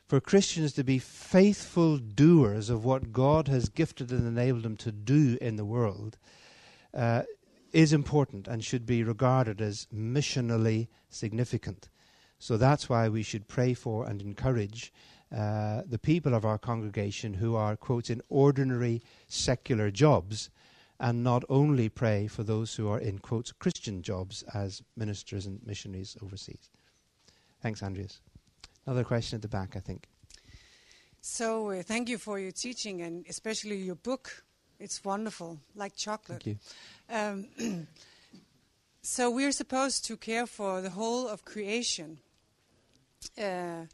[0.07, 4.93] for Christians to be faithful doers of what God has gifted and enabled them to
[4.93, 6.19] do in the world
[6.95, 7.23] uh,
[7.73, 11.89] is important and should be regarded as missionally significant.
[12.39, 14.93] So that's why we should pray for and encourage
[15.35, 20.49] uh, the people of our congregation who are, quotes, in ordinary secular jobs,
[21.01, 25.61] and not only pray for those who are in, quotes, Christian jobs as ministers and
[25.67, 26.71] missionaries overseas.
[27.61, 28.21] Thanks, Andreas.
[28.87, 30.09] Another question at the back, I think.
[31.21, 34.45] So, uh, thank you for your teaching and especially your book.
[34.79, 36.57] It's wonderful, like chocolate.
[37.11, 37.49] Um,
[39.03, 42.19] so, we're supposed to care for the whole of creation.
[43.37, 43.87] Uh,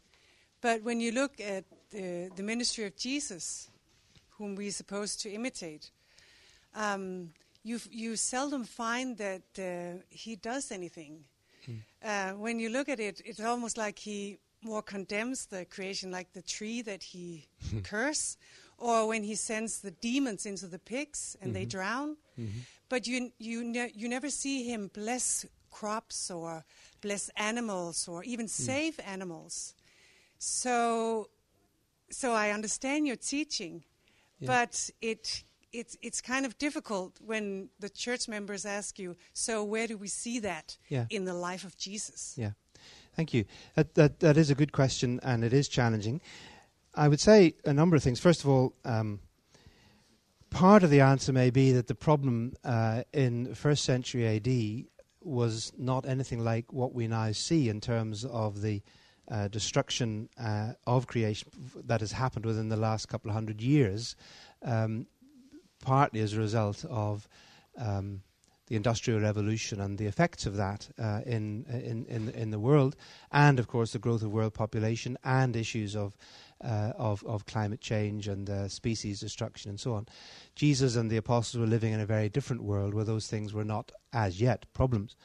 [0.61, 3.69] but when you look at the, the ministry of Jesus,
[4.37, 5.89] whom we're supposed to imitate,
[6.75, 7.31] um,
[7.63, 11.23] you, you seldom find that uh, he does anything.
[11.65, 11.73] Hmm.
[12.03, 16.33] Uh, when you look at it, it's almost like he more condemns the creation, like
[16.33, 17.45] the tree that he
[17.83, 18.37] curse,
[18.77, 21.69] or when he sends the demons into the pigs and they Mhm.
[21.69, 22.17] drown.
[22.37, 22.61] Mhm.
[22.89, 26.63] But you you ne- you never see him bless crops or
[27.01, 29.73] bless animals or even save animals.
[30.37, 31.29] So
[32.09, 33.83] so I understand your teaching,
[34.39, 34.47] Yeah.
[34.47, 39.87] but it it's it's kind of difficult when the church members ask you, so where
[39.87, 41.05] do we see that Yeah.
[41.09, 42.33] in the life of Jesus?
[42.37, 42.51] Yeah.
[43.15, 43.45] Thank you.
[43.75, 46.19] That, that, that is a good question, and it is challenging.
[46.95, 48.19] I would say a number of things.
[48.19, 49.19] First of all, um,
[50.49, 54.85] part of the answer may be that the problem uh, in first century AD
[55.21, 58.81] was not anything like what we now see in terms of the
[59.29, 61.49] uh, destruction uh, of creation
[61.83, 64.15] that has happened within the last couple of hundred years,
[64.63, 65.07] um,
[65.83, 67.27] partly as a result of
[67.77, 68.21] um,
[68.67, 72.95] the industrial revolution and the effects of that uh, in, in in in the world,
[73.31, 76.15] and of course the growth of world population and issues of
[76.63, 80.07] uh, of of climate change and uh, species destruction and so on.
[80.55, 83.65] Jesus and the apostles were living in a very different world where those things were
[83.65, 85.15] not as yet problems.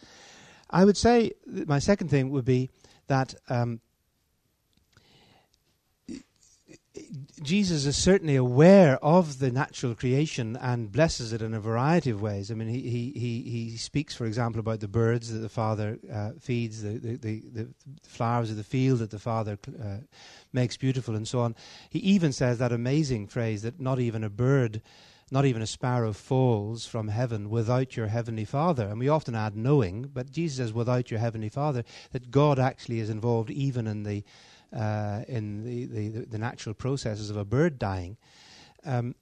[0.71, 2.71] I would say my second thing would be
[3.07, 3.35] that.
[3.49, 3.81] Um,
[7.43, 12.21] Jesus is certainly aware of the natural creation and blesses it in a variety of
[12.21, 12.51] ways.
[12.51, 16.31] I mean, he he he, speaks, for example, about the birds that the Father uh,
[16.41, 17.69] feeds, the, the, the, the
[18.03, 19.99] flowers of the field that the Father uh,
[20.53, 21.55] makes beautiful, and so on.
[21.89, 24.83] He even says that amazing phrase that not even a bird,
[25.31, 28.87] not even a sparrow falls from heaven without your heavenly Father.
[28.89, 33.01] And we often add knowing, but Jesus says without your heavenly Father, that God actually
[33.01, 34.25] is involved even in the
[34.73, 38.17] uh, in the, the, the natural processes of a bird dying.
[38.85, 39.15] Um,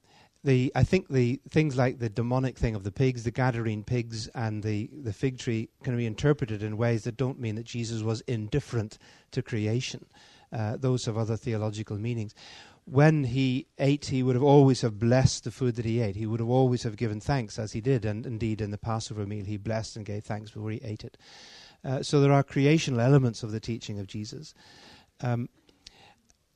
[0.44, 4.28] the I think the things like the demonic thing of the pigs, the Gadarene pigs,
[4.28, 8.02] and the, the fig tree can be interpreted in ways that don't mean that Jesus
[8.02, 8.98] was indifferent
[9.32, 10.06] to creation.
[10.52, 12.34] Uh, those have other theological meanings.
[12.84, 16.16] When he ate, he would have always have blessed the food that he ate.
[16.16, 19.26] He would have always have given thanks, as he did, and indeed in the Passover
[19.26, 21.18] meal, he blessed and gave thanks before he ate it.
[21.84, 24.54] Uh, so there are creational elements of the teaching of Jesus.
[25.20, 25.48] Um,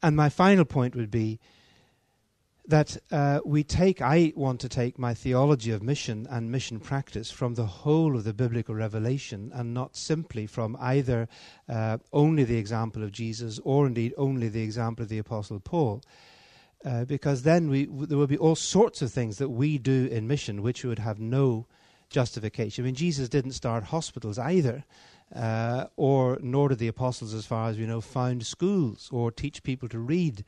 [0.03, 1.39] and my final point would be
[2.67, 7.31] that uh, we take, I want to take my theology of mission and mission practice
[7.31, 11.29] from the whole of the biblical revelation and not simply from either
[11.69, 16.03] uh, only the example of Jesus or indeed only the example of the Apostle Paul.
[16.85, 20.07] Uh, because then we, w- there will be all sorts of things that we do
[20.07, 21.67] in mission which would have no
[22.11, 22.85] justification.
[22.85, 24.85] I mean, Jesus didn't start hospitals either
[25.35, 29.63] uh, or nor did the apostles, as far as we know, found schools or teach
[29.63, 30.45] people to read.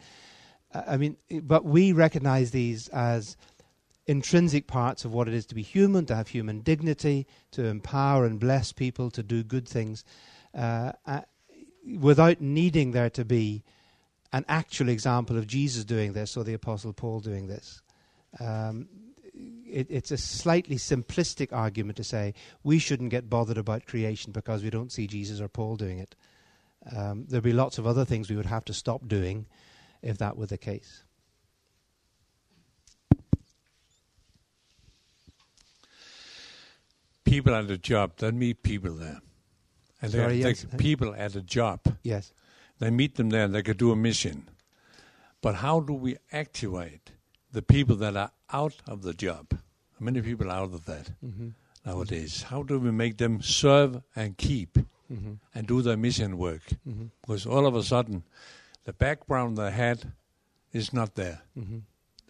[0.73, 3.37] Uh, I mean, but we recognize these as
[4.07, 8.27] intrinsic parts of what it is to be human, to have human dignity, to empower
[8.27, 10.05] and bless people, to do good things.
[10.55, 11.21] Uh, uh,
[11.99, 13.63] without needing there to be
[14.33, 17.83] an actual example of Jesus doing this or the Apostle Paul doing this.
[18.41, 18.89] Um,
[19.75, 24.63] it, it's a slightly simplistic argument to say we shouldn't get bothered about creation because
[24.63, 26.15] we don't see Jesus or Paul doing it.
[26.95, 29.47] Um, there'd be lots of other things we would have to stop doing
[30.03, 31.03] if that were the case.
[37.25, 39.21] People at a job, they meet people there.
[40.03, 40.67] And they- Sorry, they, yes.
[40.77, 42.33] people at a job, Yes.
[42.79, 44.49] they meet them there and they could do a mission.
[45.41, 47.13] But how do we activate
[47.51, 49.59] the people that are out of the job?
[50.05, 51.49] Many people are out of that Mm-hmm.
[51.87, 52.43] nowadays.
[52.43, 54.79] How do we make them serve and keep
[55.13, 55.33] Mm-hmm.
[55.55, 56.63] and do their mission work?
[56.89, 57.07] Mm-hmm.
[57.21, 58.23] Because all of a sudden,
[58.85, 60.13] the background they had
[60.73, 61.41] is not there.
[61.59, 61.79] Mm-hmm.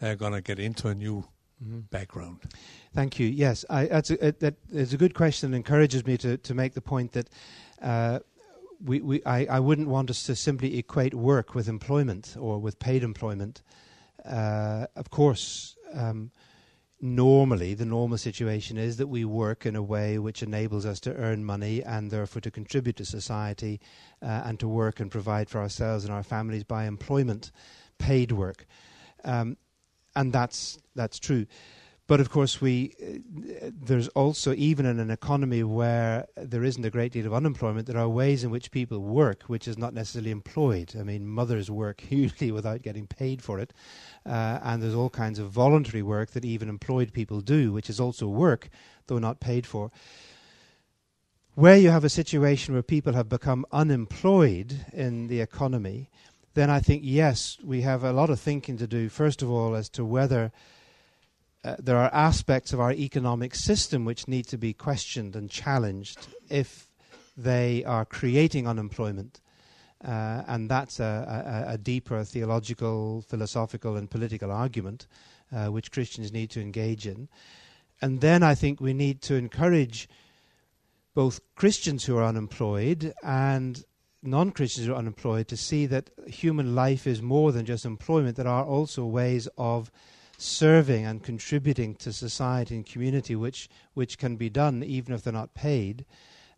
[0.01, 1.25] They're going to get into a new
[1.64, 1.81] Mm-hmm.
[1.91, 2.39] background.
[2.95, 3.29] Thank you.
[3.29, 5.47] Yes, I, that's a, that is a good question.
[5.49, 7.29] and Encourages me to, to make the point that
[7.81, 8.18] uh,
[8.85, 12.79] we, we I, I wouldn't want us to simply equate work with employment or with
[12.81, 13.62] paid employment.
[14.25, 16.31] Uh, of course, um,
[17.05, 21.14] normally the normal situation is that we work in a way which enables us to
[21.16, 23.78] earn money and therefore to contribute to society
[24.22, 27.52] uh, and to work and provide for ourselves and our families by employment,
[27.98, 28.64] paid work.
[29.22, 29.59] Um,
[30.16, 31.44] and that's that's true.
[32.07, 36.90] But of course, we uh, there's also even in an economy where there isn't a
[36.90, 40.30] great deal of unemployment, there are ways in which people work, which is not necessarily
[40.30, 40.94] employed.
[40.98, 43.72] I mean, mothers work usually without getting paid for it,
[44.26, 47.98] uh, and there's all kinds of voluntary work that even employed people do, which is
[47.98, 48.68] also work,
[49.07, 49.90] though not paid for.
[51.55, 56.11] Where you have a situation where people have become unemployed in the economy,
[56.52, 59.74] then I think, yes, we have a lot of thinking to do, first of all,
[59.74, 60.52] as to whether
[61.65, 66.27] uh, there are aspects of our economic system which need to be questioned and challenged
[66.51, 66.89] if
[67.37, 69.41] they are creating unemployment.
[70.05, 75.07] Uh, and that's a, a, a deeper theological, philosophical, and political argument
[75.55, 77.29] uh, which Christians need to engage in.
[78.03, 80.09] And then I think we need to encourage
[81.15, 83.83] both Christians who are unemployed and
[84.23, 88.37] non Christians who are unemployed to see that human life is more than just employment.
[88.37, 89.91] There are also ways of
[90.39, 95.32] serving and contributing to society and community which, which can be done even if they're
[95.32, 96.05] not paid,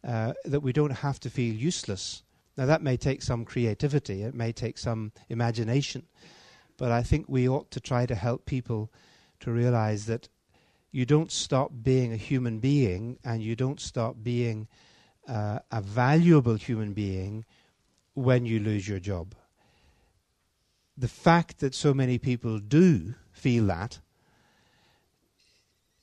[0.06, 2.22] uh, that we don't have to feel useless.
[2.56, 6.06] Now, that may take some creativity, it may take some imagination,
[6.78, 8.90] but I think we ought to try to help people
[9.40, 10.28] to realize that
[10.90, 14.68] you don't stop being a human being and you don't stop being
[15.28, 17.44] uh, a valuable human being
[18.14, 19.34] when you lose your job.
[20.96, 24.00] The fact that so many people do feel that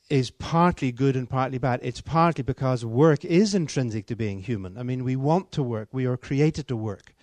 [0.09, 1.79] is partly good and partly bad.
[1.81, 4.77] It's partly because work is intrinsic to being human.
[4.77, 7.15] I mean, we want to work, we are created to work.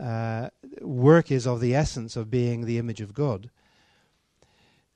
[0.00, 0.48] Uh,
[0.80, 3.50] work is of the essence of being the image of God.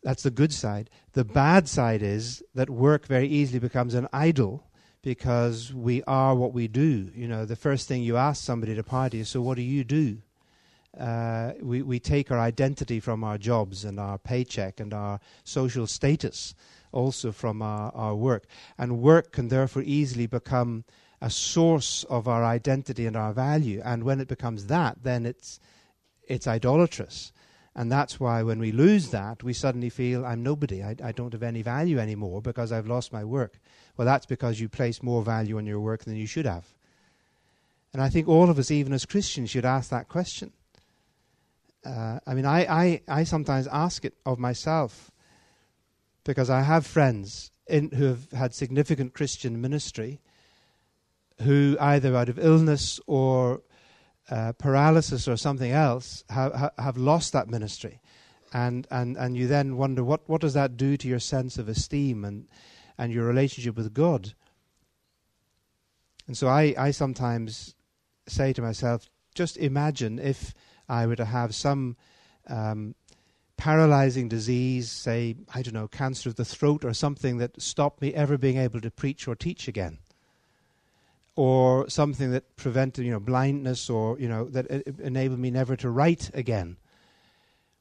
[0.02, 0.90] That's the good side.
[1.12, 4.64] The bad side is that work very easily becomes an idol
[5.02, 7.10] because we are what we do.
[7.14, 9.62] You know, the first thing you ask somebody at a party is, "So what do
[9.62, 10.22] you do?"
[10.99, 15.86] Uh, we we take our identity from our jobs and our paycheck and our social
[15.86, 16.55] status,
[16.92, 18.47] also from our, our work,
[18.78, 20.84] and work can therefore easily become
[21.20, 23.80] a source of our identity and our value.
[23.84, 25.61] And when it becomes that, then it's
[26.28, 27.32] it's idolatrous.
[27.74, 30.82] And that's why when we lose that, we suddenly feel I'm nobody.
[30.82, 33.61] I, I don't have any value anymore because I've lost my work.
[33.99, 36.64] Well, that's because you place more value on your work than you should have.
[37.92, 40.53] And I think all of us, even as Christians, should ask that question.
[41.87, 45.12] Uh, I mean, I, I, I sometimes ask it of myself
[46.24, 50.20] because I have friends in, who have had significant Christian ministry
[51.43, 53.62] who, either out of illness or
[54.30, 58.01] uh, paralysis or something else have, ha- have lost that ministry.
[58.53, 61.68] And, and, and you then wonder what, what does that do to your sense of
[61.68, 62.49] esteem and,
[62.99, 64.32] and your relationship with God?
[66.26, 67.76] And so I, I sometimes
[68.26, 70.55] say to myself, just imagine if
[70.89, 71.97] I were to have some
[72.49, 72.95] um,
[73.57, 78.14] paralyzing disease, say, I don't know, cancer of the throat or something that stopped me
[78.14, 79.99] ever being able to preach or teach again
[81.37, 84.66] or something that prevented, you know, blindness, or you know, that
[84.99, 86.78] enabled me never to write again.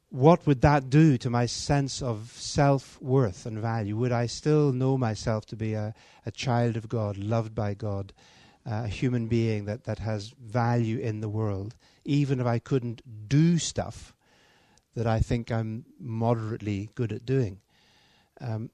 [0.09, 3.95] What would that do to my sense of self worth and value?
[3.97, 5.93] Would I still know myself to be a,
[6.25, 8.13] a child of God, loved by God,
[8.65, 11.75] uh, a human being that, that has value in the world,
[12.05, 14.13] even if I couldn't do stuff
[14.95, 17.59] that I think I'm moderately good at doing?
[18.39, 18.69] Um,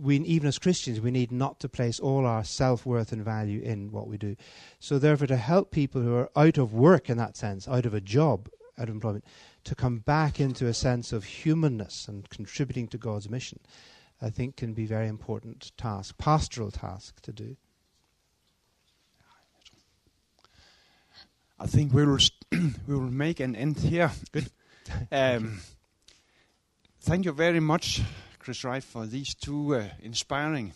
[0.00, 3.60] we, even as Christians, we need not to place all our self worth and value
[3.60, 4.36] in what we do.
[4.80, 7.94] So, therefore, to help people who are out of work in that sense, out of
[7.94, 8.48] a job,
[8.78, 9.24] out of employment,
[9.64, 13.60] to come back into a sense of humanness and contributing to God's mission,
[14.22, 17.56] I think can be a very important task, pastoral task to do.
[21.58, 22.18] I think we will
[22.52, 24.10] we will make an end here.
[24.32, 24.50] Good.
[25.12, 25.60] um,
[27.00, 28.02] thank you very much,
[28.38, 30.72] Chris Wright, for these two uh, inspiring,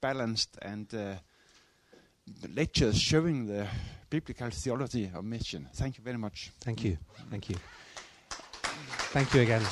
[0.00, 1.14] balanced, and uh,
[2.54, 3.66] lectures showing the
[4.10, 5.68] biblical theology of mission.
[5.74, 6.50] Thank you very much.
[6.60, 6.98] Thank you.
[7.30, 7.56] Thank you.
[9.12, 9.64] Thank you again.